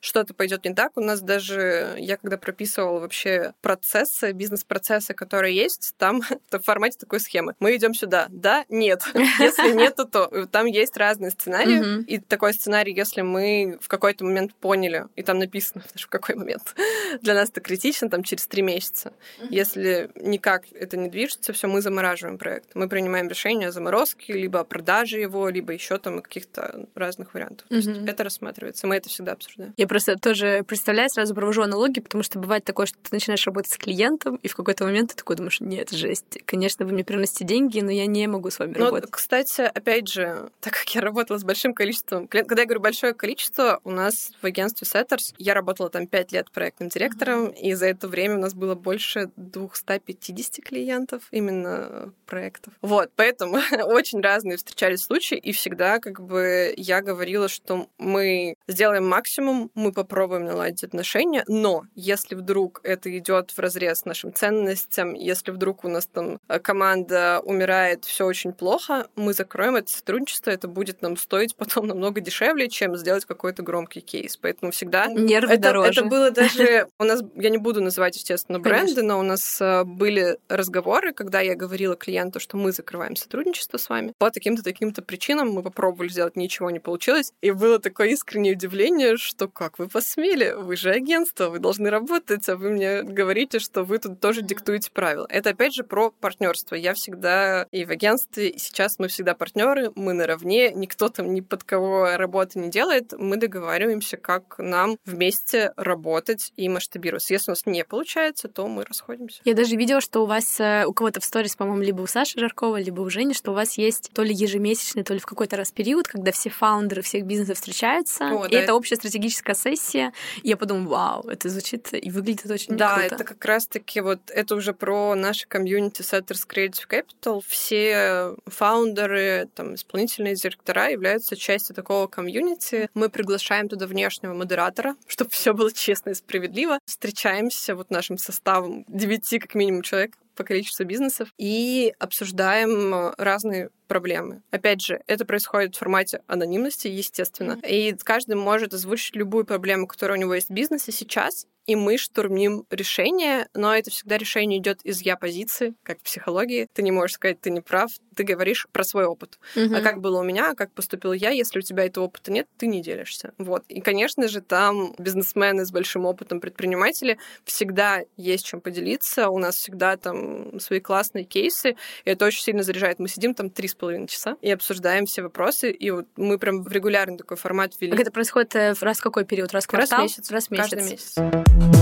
что-то 0.00 0.34
пойдет 0.34 0.64
не 0.64 0.74
так, 0.74 0.96
у 0.96 1.00
нас 1.00 1.20
даже, 1.20 1.94
я 1.98 2.16
когда 2.16 2.38
прописывала 2.38 3.00
вообще 3.00 3.52
процессы, 3.60 4.32
бизнес-процессы, 4.32 5.14
которые 5.14 5.54
есть, 5.54 5.94
там 5.98 6.22
в 6.50 6.60
формате 6.60 6.98
такой 6.98 7.20
схемы. 7.20 7.54
Мы 7.60 7.76
идем 7.76 7.94
сюда, 7.94 8.26
да, 8.30 8.64
нет. 8.68 9.02
Если 9.38 9.72
нет, 9.72 9.96
то 9.96 10.46
там 10.46 10.66
есть 10.66 10.96
разные 10.96 11.30
сценарии. 11.30 12.02
И 12.04 12.18
такой 12.18 12.54
сценарий, 12.54 12.94
если 12.94 13.22
мы 13.22 13.78
в 13.80 13.88
какой-то 13.88 14.24
момент 14.24 14.54
поняли, 14.54 15.06
и 15.16 15.22
там 15.22 15.38
написано, 15.38 15.82
в 15.94 16.06
какой 16.08 16.34
момент, 16.34 16.74
для 17.20 17.34
нас 17.34 17.50
это 17.50 17.60
критично, 17.60 18.08
там 18.08 18.22
через 18.22 18.46
три 18.46 18.62
месяца. 18.62 19.12
Если 19.50 20.10
никак 20.14 20.64
это 20.72 20.96
не 20.96 21.08
движется, 21.08 21.52
все, 21.52 21.66
мы 21.68 21.82
замораживаем 21.82 22.38
проект. 22.38 22.74
Мы 22.74 22.88
принимаем 22.88 23.28
решение 23.28 23.68
о 23.68 23.72
заморозке, 23.72 24.32
либо 24.32 24.60
о 24.60 24.64
продаже 24.64 25.18
его, 25.18 25.48
либо 25.48 25.72
еще 25.72 25.98
там 25.98 26.22
каких-то 26.22 26.86
разных 26.94 27.34
вариантов. 27.34 27.66
То 27.68 27.76
есть 27.76 27.88
это 28.06 28.24
рассматривается. 28.24 28.86
Мы 28.86 28.96
это 28.96 29.08
все 29.08 29.18
всегда 29.18 29.32
обсуждаем. 29.38 29.74
Я 29.76 29.86
просто 29.86 30.16
тоже 30.16 30.64
представляю, 30.66 31.08
сразу 31.10 31.34
провожу 31.34 31.62
аналогии, 31.62 32.00
потому 32.00 32.22
что 32.22 32.38
бывает 32.38 32.64
такое, 32.64 32.86
что 32.86 32.98
ты 32.98 33.08
начинаешь 33.12 33.46
работать 33.46 33.72
с 33.72 33.78
клиентом, 33.78 34.36
и 34.36 34.48
в 34.48 34.56
какой-то 34.56 34.84
момент 34.84 35.10
ты 35.10 35.16
такой 35.16 35.36
думаешь, 35.36 35.60
нет, 35.60 35.90
жесть, 35.90 36.38
конечно, 36.44 36.84
вы 36.84 36.92
мне 36.92 37.04
приносите 37.04 37.44
деньги, 37.44 37.80
но 37.80 37.90
я 37.90 38.06
не 38.06 38.26
могу 38.26 38.50
с 38.50 38.58
вами 38.58 38.74
ну, 38.76 38.86
работать. 38.86 39.10
Кстати, 39.10 39.62
опять 39.62 40.08
же, 40.08 40.50
так 40.60 40.74
как 40.74 40.94
я 40.94 41.00
работала 41.00 41.38
с 41.38 41.44
большим 41.44 41.74
количеством 41.74 42.28
клиентов, 42.28 42.48
когда 42.48 42.62
я 42.62 42.66
говорю 42.66 42.80
большое 42.80 43.14
количество, 43.14 43.80
у 43.84 43.90
нас 43.90 44.32
в 44.40 44.46
агентстве 44.46 44.86
Setters, 44.86 45.34
я 45.38 45.54
работала 45.54 45.90
там 45.90 46.06
5 46.06 46.32
лет 46.32 46.50
проектным 46.50 46.88
директором, 46.88 47.46
mm-hmm. 47.46 47.60
и 47.60 47.74
за 47.74 47.86
это 47.86 48.08
время 48.08 48.36
у 48.36 48.40
нас 48.40 48.54
было 48.54 48.74
больше 48.74 49.30
250 49.36 50.64
клиентов 50.64 51.22
именно 51.30 52.12
проектов. 52.26 52.74
Вот, 52.82 53.10
поэтому 53.16 53.58
очень 53.84 54.20
разные 54.20 54.56
встречались 54.56 55.02
случаи, 55.02 55.36
и 55.36 55.52
всегда 55.52 55.98
как 55.98 56.20
бы 56.20 56.74
я 56.76 57.00
говорила, 57.00 57.48
что 57.48 57.88
мы 57.98 58.54
сделаем 58.66 59.06
максимум, 59.18 59.70
мы 59.74 59.92
попробуем 59.92 60.44
наладить 60.44 60.84
отношения, 60.84 61.42
но 61.48 61.82
если 61.96 62.36
вдруг 62.36 62.80
это 62.84 63.16
идет 63.18 63.50
в 63.50 63.58
разрез 63.58 64.04
нашим 64.04 64.32
ценностям, 64.32 65.14
если 65.14 65.50
вдруг 65.50 65.84
у 65.84 65.88
нас 65.88 66.06
там 66.06 66.38
э, 66.48 66.60
команда 66.60 67.40
умирает, 67.44 68.04
все 68.04 68.26
очень 68.26 68.52
плохо, 68.52 69.08
мы 69.16 69.32
закроем 69.32 69.74
это 69.74 69.90
сотрудничество, 69.90 70.50
это 70.50 70.68
будет 70.68 71.02
нам 71.02 71.16
стоить 71.16 71.56
потом 71.56 71.88
намного 71.88 72.20
дешевле, 72.20 72.68
чем 72.68 72.96
сделать 72.96 73.24
какой-то 73.24 73.64
громкий 73.64 74.00
кейс. 74.00 74.36
Поэтому 74.36 74.70
всегда... 74.70 75.08
Нервы 75.08 75.54
это, 75.54 75.62
дороже. 75.62 76.00
Это 76.00 76.04
было 76.04 76.30
даже... 76.30 76.86
У 77.00 77.04
нас, 77.04 77.20
я 77.34 77.50
не 77.50 77.58
буду 77.58 77.82
называть, 77.82 78.14
естественно, 78.14 78.60
бренды, 78.60 78.94
Конечно. 78.94 79.02
но 79.02 79.18
у 79.18 79.22
нас 79.22 79.60
э, 79.60 79.82
были 79.82 80.38
разговоры, 80.48 81.12
когда 81.12 81.40
я 81.40 81.56
говорила 81.56 81.96
клиенту, 81.96 82.38
что 82.38 82.56
мы 82.56 82.70
закрываем 82.70 83.16
сотрудничество 83.16 83.78
с 83.78 83.88
вами. 83.88 84.12
По 84.18 84.30
таким-то, 84.30 84.62
таким-то 84.62 85.02
причинам 85.02 85.50
мы 85.50 85.64
попробовали 85.64 86.08
сделать, 86.08 86.36
ничего 86.36 86.70
не 86.70 86.78
получилось. 86.78 87.32
И 87.40 87.50
было 87.50 87.80
такое 87.80 88.10
искреннее 88.10 88.54
удивление, 88.54 89.07
что 89.16 89.48
как 89.48 89.78
вы 89.78 89.88
посмели? 89.88 90.54
Вы 90.56 90.76
же 90.76 90.90
агентство, 90.90 91.48
вы 91.48 91.58
должны 91.58 91.90
работать, 91.90 92.48
а 92.48 92.56
вы 92.56 92.70
мне 92.70 93.02
говорите, 93.02 93.58
что 93.58 93.84
вы 93.84 93.98
тут 93.98 94.20
тоже 94.20 94.42
диктуете 94.42 94.90
правила. 94.90 95.26
Это 95.30 95.50
опять 95.50 95.74
же 95.74 95.84
про 95.84 96.10
партнерство. 96.10 96.74
Я 96.74 96.94
всегда 96.94 97.66
и 97.70 97.84
в 97.84 97.90
агентстве, 97.90 98.50
и 98.50 98.58
сейчас 98.58 98.98
мы 98.98 99.08
всегда 99.08 99.34
партнеры, 99.34 99.90
мы 99.94 100.12
наравне, 100.12 100.72
никто 100.72 101.08
там 101.08 101.32
ни 101.32 101.40
под 101.40 101.64
кого 101.64 102.16
работы 102.16 102.58
не 102.58 102.70
делает, 102.70 103.12
мы 103.16 103.36
договариваемся, 103.36 104.16
как 104.16 104.56
нам 104.58 104.98
вместе 105.04 105.72
работать 105.76 106.52
и 106.56 106.68
масштабироваться. 106.68 107.32
Если 107.32 107.50
у 107.50 107.52
нас 107.52 107.66
не 107.66 107.84
получается, 107.84 108.48
то 108.48 108.66
мы 108.66 108.84
расходимся. 108.84 109.40
Я 109.44 109.54
даже 109.54 109.76
видела, 109.76 110.00
что 110.00 110.22
у 110.22 110.26
вас, 110.26 110.60
э, 110.60 110.84
у 110.86 110.92
кого-то 110.92 111.20
в 111.20 111.24
сторис, 111.24 111.56
по-моему, 111.56 111.82
либо 111.82 112.02
у 112.02 112.06
Саши 112.06 112.38
Жаркова, 112.38 112.80
либо 112.80 113.00
у 113.00 113.10
Жени, 113.10 113.34
что 113.34 113.52
у 113.52 113.54
вас 113.54 113.78
есть 113.78 114.10
то 114.12 114.22
ли 114.22 114.34
ежемесячный, 114.34 115.04
то 115.04 115.14
ли 115.14 115.20
в 115.20 115.26
какой-то 115.26 115.56
раз 115.56 115.70
период, 115.72 116.06
когда 116.08 116.32
все 116.32 116.50
фаундеры 116.50 117.02
всех 117.02 117.24
бизнесов 117.24 117.56
встречаются, 117.56 118.28
О, 118.30 118.46
и 118.46 118.50
да, 118.50 118.60
это 118.60 118.74
общая 118.74 118.96
стратегическая 118.98 119.54
сессия. 119.54 120.12
И 120.42 120.48
я 120.48 120.56
подумала, 120.56 120.88
вау, 120.88 121.28
это 121.28 121.48
звучит 121.48 121.88
и 121.92 122.10
выглядит 122.10 122.50
очень 122.50 122.76
да, 122.76 122.94
круто. 122.94 123.08
Да, 123.08 123.16
это 123.16 123.24
как 123.24 123.44
раз-таки 123.44 124.00
вот 124.00 124.20
это 124.28 124.54
уже 124.54 124.72
про 124.72 125.14
наше 125.14 125.46
комьюнити 125.46 126.02
Setters 126.02 126.46
Creative 126.48 126.86
Capital. 126.88 127.42
Все 127.46 128.34
фаундеры, 128.46 129.48
там, 129.54 129.74
исполнительные 129.74 130.34
директора 130.34 130.90
являются 130.90 131.36
частью 131.36 131.74
такого 131.74 132.06
комьюнити. 132.06 132.90
Мы 132.94 133.08
приглашаем 133.08 133.68
туда 133.68 133.86
внешнего 133.86 134.34
модератора, 134.34 134.96
чтобы 135.06 135.30
все 135.30 135.54
было 135.54 135.72
честно 135.72 136.10
и 136.10 136.14
справедливо. 136.14 136.78
Встречаемся 136.84 137.74
вот 137.74 137.90
нашим 137.90 138.18
составом 138.18 138.84
девяти 138.88 139.38
как 139.38 139.54
минимум 139.54 139.82
человек 139.82 140.12
по 140.38 140.44
количеству 140.44 140.86
бизнесов 140.86 141.34
и 141.36 141.92
обсуждаем 141.98 142.94
э, 142.94 143.14
разные 143.18 143.70
проблемы. 143.88 144.42
Опять 144.52 144.80
же, 144.80 145.02
это 145.08 145.24
происходит 145.24 145.74
в 145.74 145.78
формате 145.78 146.22
анонимности, 146.28 146.86
естественно. 146.86 147.58
И 147.66 147.94
каждый 148.04 148.36
может 148.36 148.72
озвучить 148.72 149.16
любую 149.16 149.44
проблему, 149.44 149.88
которая 149.88 150.16
у 150.16 150.20
него 150.20 150.34
есть 150.34 150.48
в 150.48 150.52
бизнесе 150.52 150.92
сейчас, 150.92 151.46
и 151.66 151.76
мы 151.76 151.98
штурмим 151.98 152.64
решение, 152.70 153.48
но 153.52 153.74
это 153.74 153.90
всегда 153.90 154.16
решение 154.16 154.58
идет 154.58 154.80
из 154.84 155.02
я 155.02 155.16
позиции, 155.16 155.74
как 155.82 155.98
в 155.98 156.02
психологии. 156.02 156.66
Ты 156.72 156.82
не 156.82 156.92
можешь 156.92 157.16
сказать, 157.16 157.40
ты 157.40 157.50
не 157.50 157.60
прав, 157.60 157.90
ты 158.18 158.24
говоришь 158.24 158.66
про 158.72 158.82
свой 158.82 159.04
опыт. 159.04 159.38
Угу. 159.54 159.76
А 159.76 159.80
как 159.80 160.00
было 160.00 160.18
у 160.18 160.24
меня, 160.24 160.56
как 160.56 160.72
поступил 160.72 161.12
я, 161.12 161.30
если 161.30 161.60
у 161.60 161.62
тебя 161.62 161.86
этого 161.86 162.06
опыта 162.06 162.32
нет, 162.32 162.48
ты 162.58 162.66
не 162.66 162.82
делишься. 162.82 163.32
Вот. 163.38 163.64
И, 163.68 163.80
конечно 163.80 164.26
же, 164.26 164.40
там 164.40 164.92
бизнесмены 164.98 165.64
с 165.64 165.70
большим 165.70 166.04
опытом, 166.04 166.40
предприниматели, 166.40 167.16
всегда 167.44 168.00
есть 168.16 168.44
чем 168.44 168.60
поделиться. 168.60 169.28
У 169.28 169.38
нас 169.38 169.54
всегда 169.54 169.96
там 169.96 170.58
свои 170.58 170.80
классные 170.80 171.22
кейсы, 171.22 171.76
и 172.04 172.10
это 172.10 172.26
очень 172.26 172.42
сильно 172.42 172.64
заряжает. 172.64 172.98
Мы 172.98 173.06
сидим 173.06 173.34
там 173.34 173.50
три 173.50 173.68
с 173.68 173.76
половиной 173.76 174.08
часа 174.08 174.36
и 174.42 174.50
обсуждаем 174.50 175.06
все 175.06 175.22
вопросы, 175.22 175.70
и 175.70 175.90
вот 175.92 176.06
мы 176.16 176.38
прям 176.38 176.64
в 176.64 176.72
регулярный 176.72 177.18
такой 177.18 177.36
формат 177.36 177.74
ввели. 177.80 177.92
Как 177.92 178.00
это 178.00 178.10
происходит 178.10 178.56
э, 178.56 178.74
раз 178.80 179.00
какой 179.00 179.24
период? 179.24 179.52
Раз 179.52 179.62
в 179.64 179.68
квартал? 179.68 180.00
Раз 180.00 180.10
в 180.10 180.18
месяц. 180.18 180.30
Раз 180.32 180.48
в 180.48 180.50
месяц. 180.50 180.70
Каждый 180.70 180.90
месяц. 180.90 181.77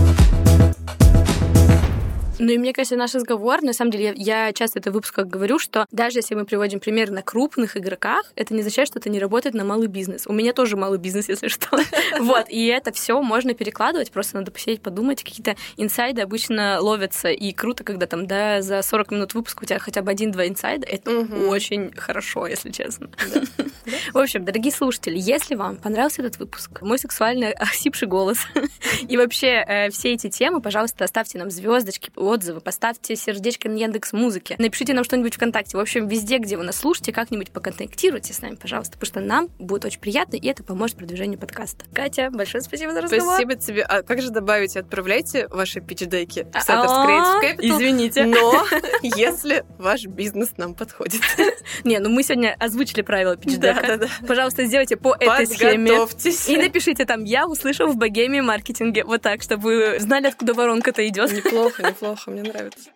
Ну 2.39 2.53
и 2.53 2.59
мне 2.59 2.73
кажется, 2.75 2.97
наш 2.97 3.15
разговор, 3.15 3.63
на 3.63 3.73
самом 3.73 3.91
деле, 3.91 4.13
я, 4.17 4.47
я 4.47 4.53
часто 4.53 4.79
это 4.79 4.91
в 4.91 4.95
выпусках 4.95 5.27
говорю, 5.27 5.59
что 5.59 5.87
даже 5.91 6.19
если 6.19 6.35
мы 6.35 6.45
приводим 6.45 6.81
пример 6.81 7.11
на 7.11 7.23
крупных 7.23 7.77
игроках, 7.77 8.31
это 8.37 8.53
не 8.53 8.61
означает, 8.61 8.89
что 8.89 8.99
это 8.99 9.09
не 9.09 9.19
работает 9.19 9.55
на 9.55 9.65
малый 9.65 9.87
бизнес. 9.89 10.27
У 10.27 10.33
меня 10.33 10.53
тоже 10.53 10.77
малый 10.77 10.99
бизнес, 10.99 11.29
если 11.31 11.49
что. 11.49 11.79
Вот, 12.21 12.47
и 12.49 12.67
это 12.67 12.93
все 12.93 13.21
можно 13.23 13.55
перекладывать, 13.55 14.11
просто 14.11 14.37
надо 14.37 14.51
посидеть, 14.51 14.83
подумать. 14.83 15.23
Какие-то 15.25 15.57
инсайды 15.77 16.21
обычно 16.21 16.79
ловятся, 16.81 17.29
и 17.29 17.53
круто, 17.53 17.85
когда 17.85 18.07
там, 18.07 18.27
да, 18.27 18.61
за 18.61 18.83
40 18.83 19.11
минут 19.13 19.35
выпуска 19.35 19.63
у 19.63 19.67
тебя 19.67 19.79
хотя 19.79 20.03
бы 20.03 20.11
один-два 20.11 20.47
инсайда. 20.47 20.87
Это 20.87 21.11
очень 21.49 21.93
хорошо, 21.97 22.47
если 22.47 22.71
честно. 22.71 23.09
В 24.13 24.19
общем, 24.19 24.45
дорогие 24.45 24.73
слушатели, 24.73 25.17
если 25.19 25.55
вам 25.55 25.77
понравился 25.77 26.23
этот 26.23 26.39
выпуск, 26.39 26.83
мой 26.83 26.99
сексуальный 26.99 27.53
осипший 27.53 28.09
голос 28.09 28.39
и 29.09 29.17
вообще 29.17 29.65
э, 29.67 29.91
все 29.91 30.13
эти 30.13 30.29
темы, 30.29 30.61
пожалуйста, 30.61 31.05
оставьте 31.05 31.39
нам 31.39 31.51
звездочки, 31.51 32.11
отзывы, 32.27 32.61
поставьте 32.61 33.17
сердечко 33.17 33.69
на 33.69 33.77
Яндекс 33.77 34.13
Музыке, 34.13 34.57
напишите 34.59 34.95
нам 34.95 35.05
что-нибудь 35.05 35.35
ВКонтакте. 35.35 35.77
В 35.77 35.81
общем, 35.81 36.09
везде, 36.09 36.39
где 36.39 36.57
вы 36.57 36.65
нас 36.65 36.77
слушаете, 36.77 37.13
как-нибудь 37.13 37.51
поконтактируйте 37.51 38.33
с 38.33 38.43
нами, 38.43 38.57
пожалуйста, 38.57 38.99
потому 38.99 39.07
что 39.07 39.21
нам 39.21 39.49
будет 39.59 39.85
очень 39.85 40.01
приятно, 40.01 40.37
и 40.37 40.47
это 40.47 40.63
поможет 40.63 40.97
продвижению 40.97 41.39
подкаста. 41.39 41.85
Катя, 41.93 42.31
большое 42.31 42.63
спасибо 42.63 42.93
за 42.93 43.03
разговор. 43.03 43.35
Спасибо 43.35 43.57
тебе. 43.57 43.83
А 43.83 44.03
как 44.03 44.21
же 44.21 44.31
добавить? 44.31 44.77
Отправляйте 44.77 45.49
ваши 45.49 45.81
питчдеки 45.81 46.47
в 46.53 46.57
Setters 46.57 46.89
Creative 46.89 47.43
Capital. 47.43 47.77
Извините. 47.77 48.25
Но 48.25 48.67
если 49.03 49.65
ваш 49.79 50.07
бизнес 50.07 50.57
нам 50.57 50.75
подходит. 50.75 51.21
Не, 51.85 51.99
ну 51.99 52.11
мы 52.11 52.23
сегодня 52.23 52.57
озвучили 52.59 53.03
правила 53.03 53.37
да. 53.37 53.99
Пожалуйста, 54.27 54.65
сделайте 54.65 54.97
по 54.97 55.15
этой 55.19 55.47
схеме. 55.47 55.91
И 56.49 56.57
напишите 56.57 57.05
там 57.05 57.25
«Я 57.25 57.47
услышал 57.47 57.89
в 57.89 57.97
богеме 57.97 58.43
маркетинге». 58.43 59.05
Вот 59.05 59.23
так, 59.23 59.43
чтобы 59.43 59.63
вы 59.63 60.01
знали, 60.01 60.27
откуда 60.27 60.55
воронка-то 60.55 61.07
идет. 61.07 61.33
Неплохо, 61.33 61.83
неплохо, 61.83 62.16
мне 62.27 62.43
нравится. 62.43 62.91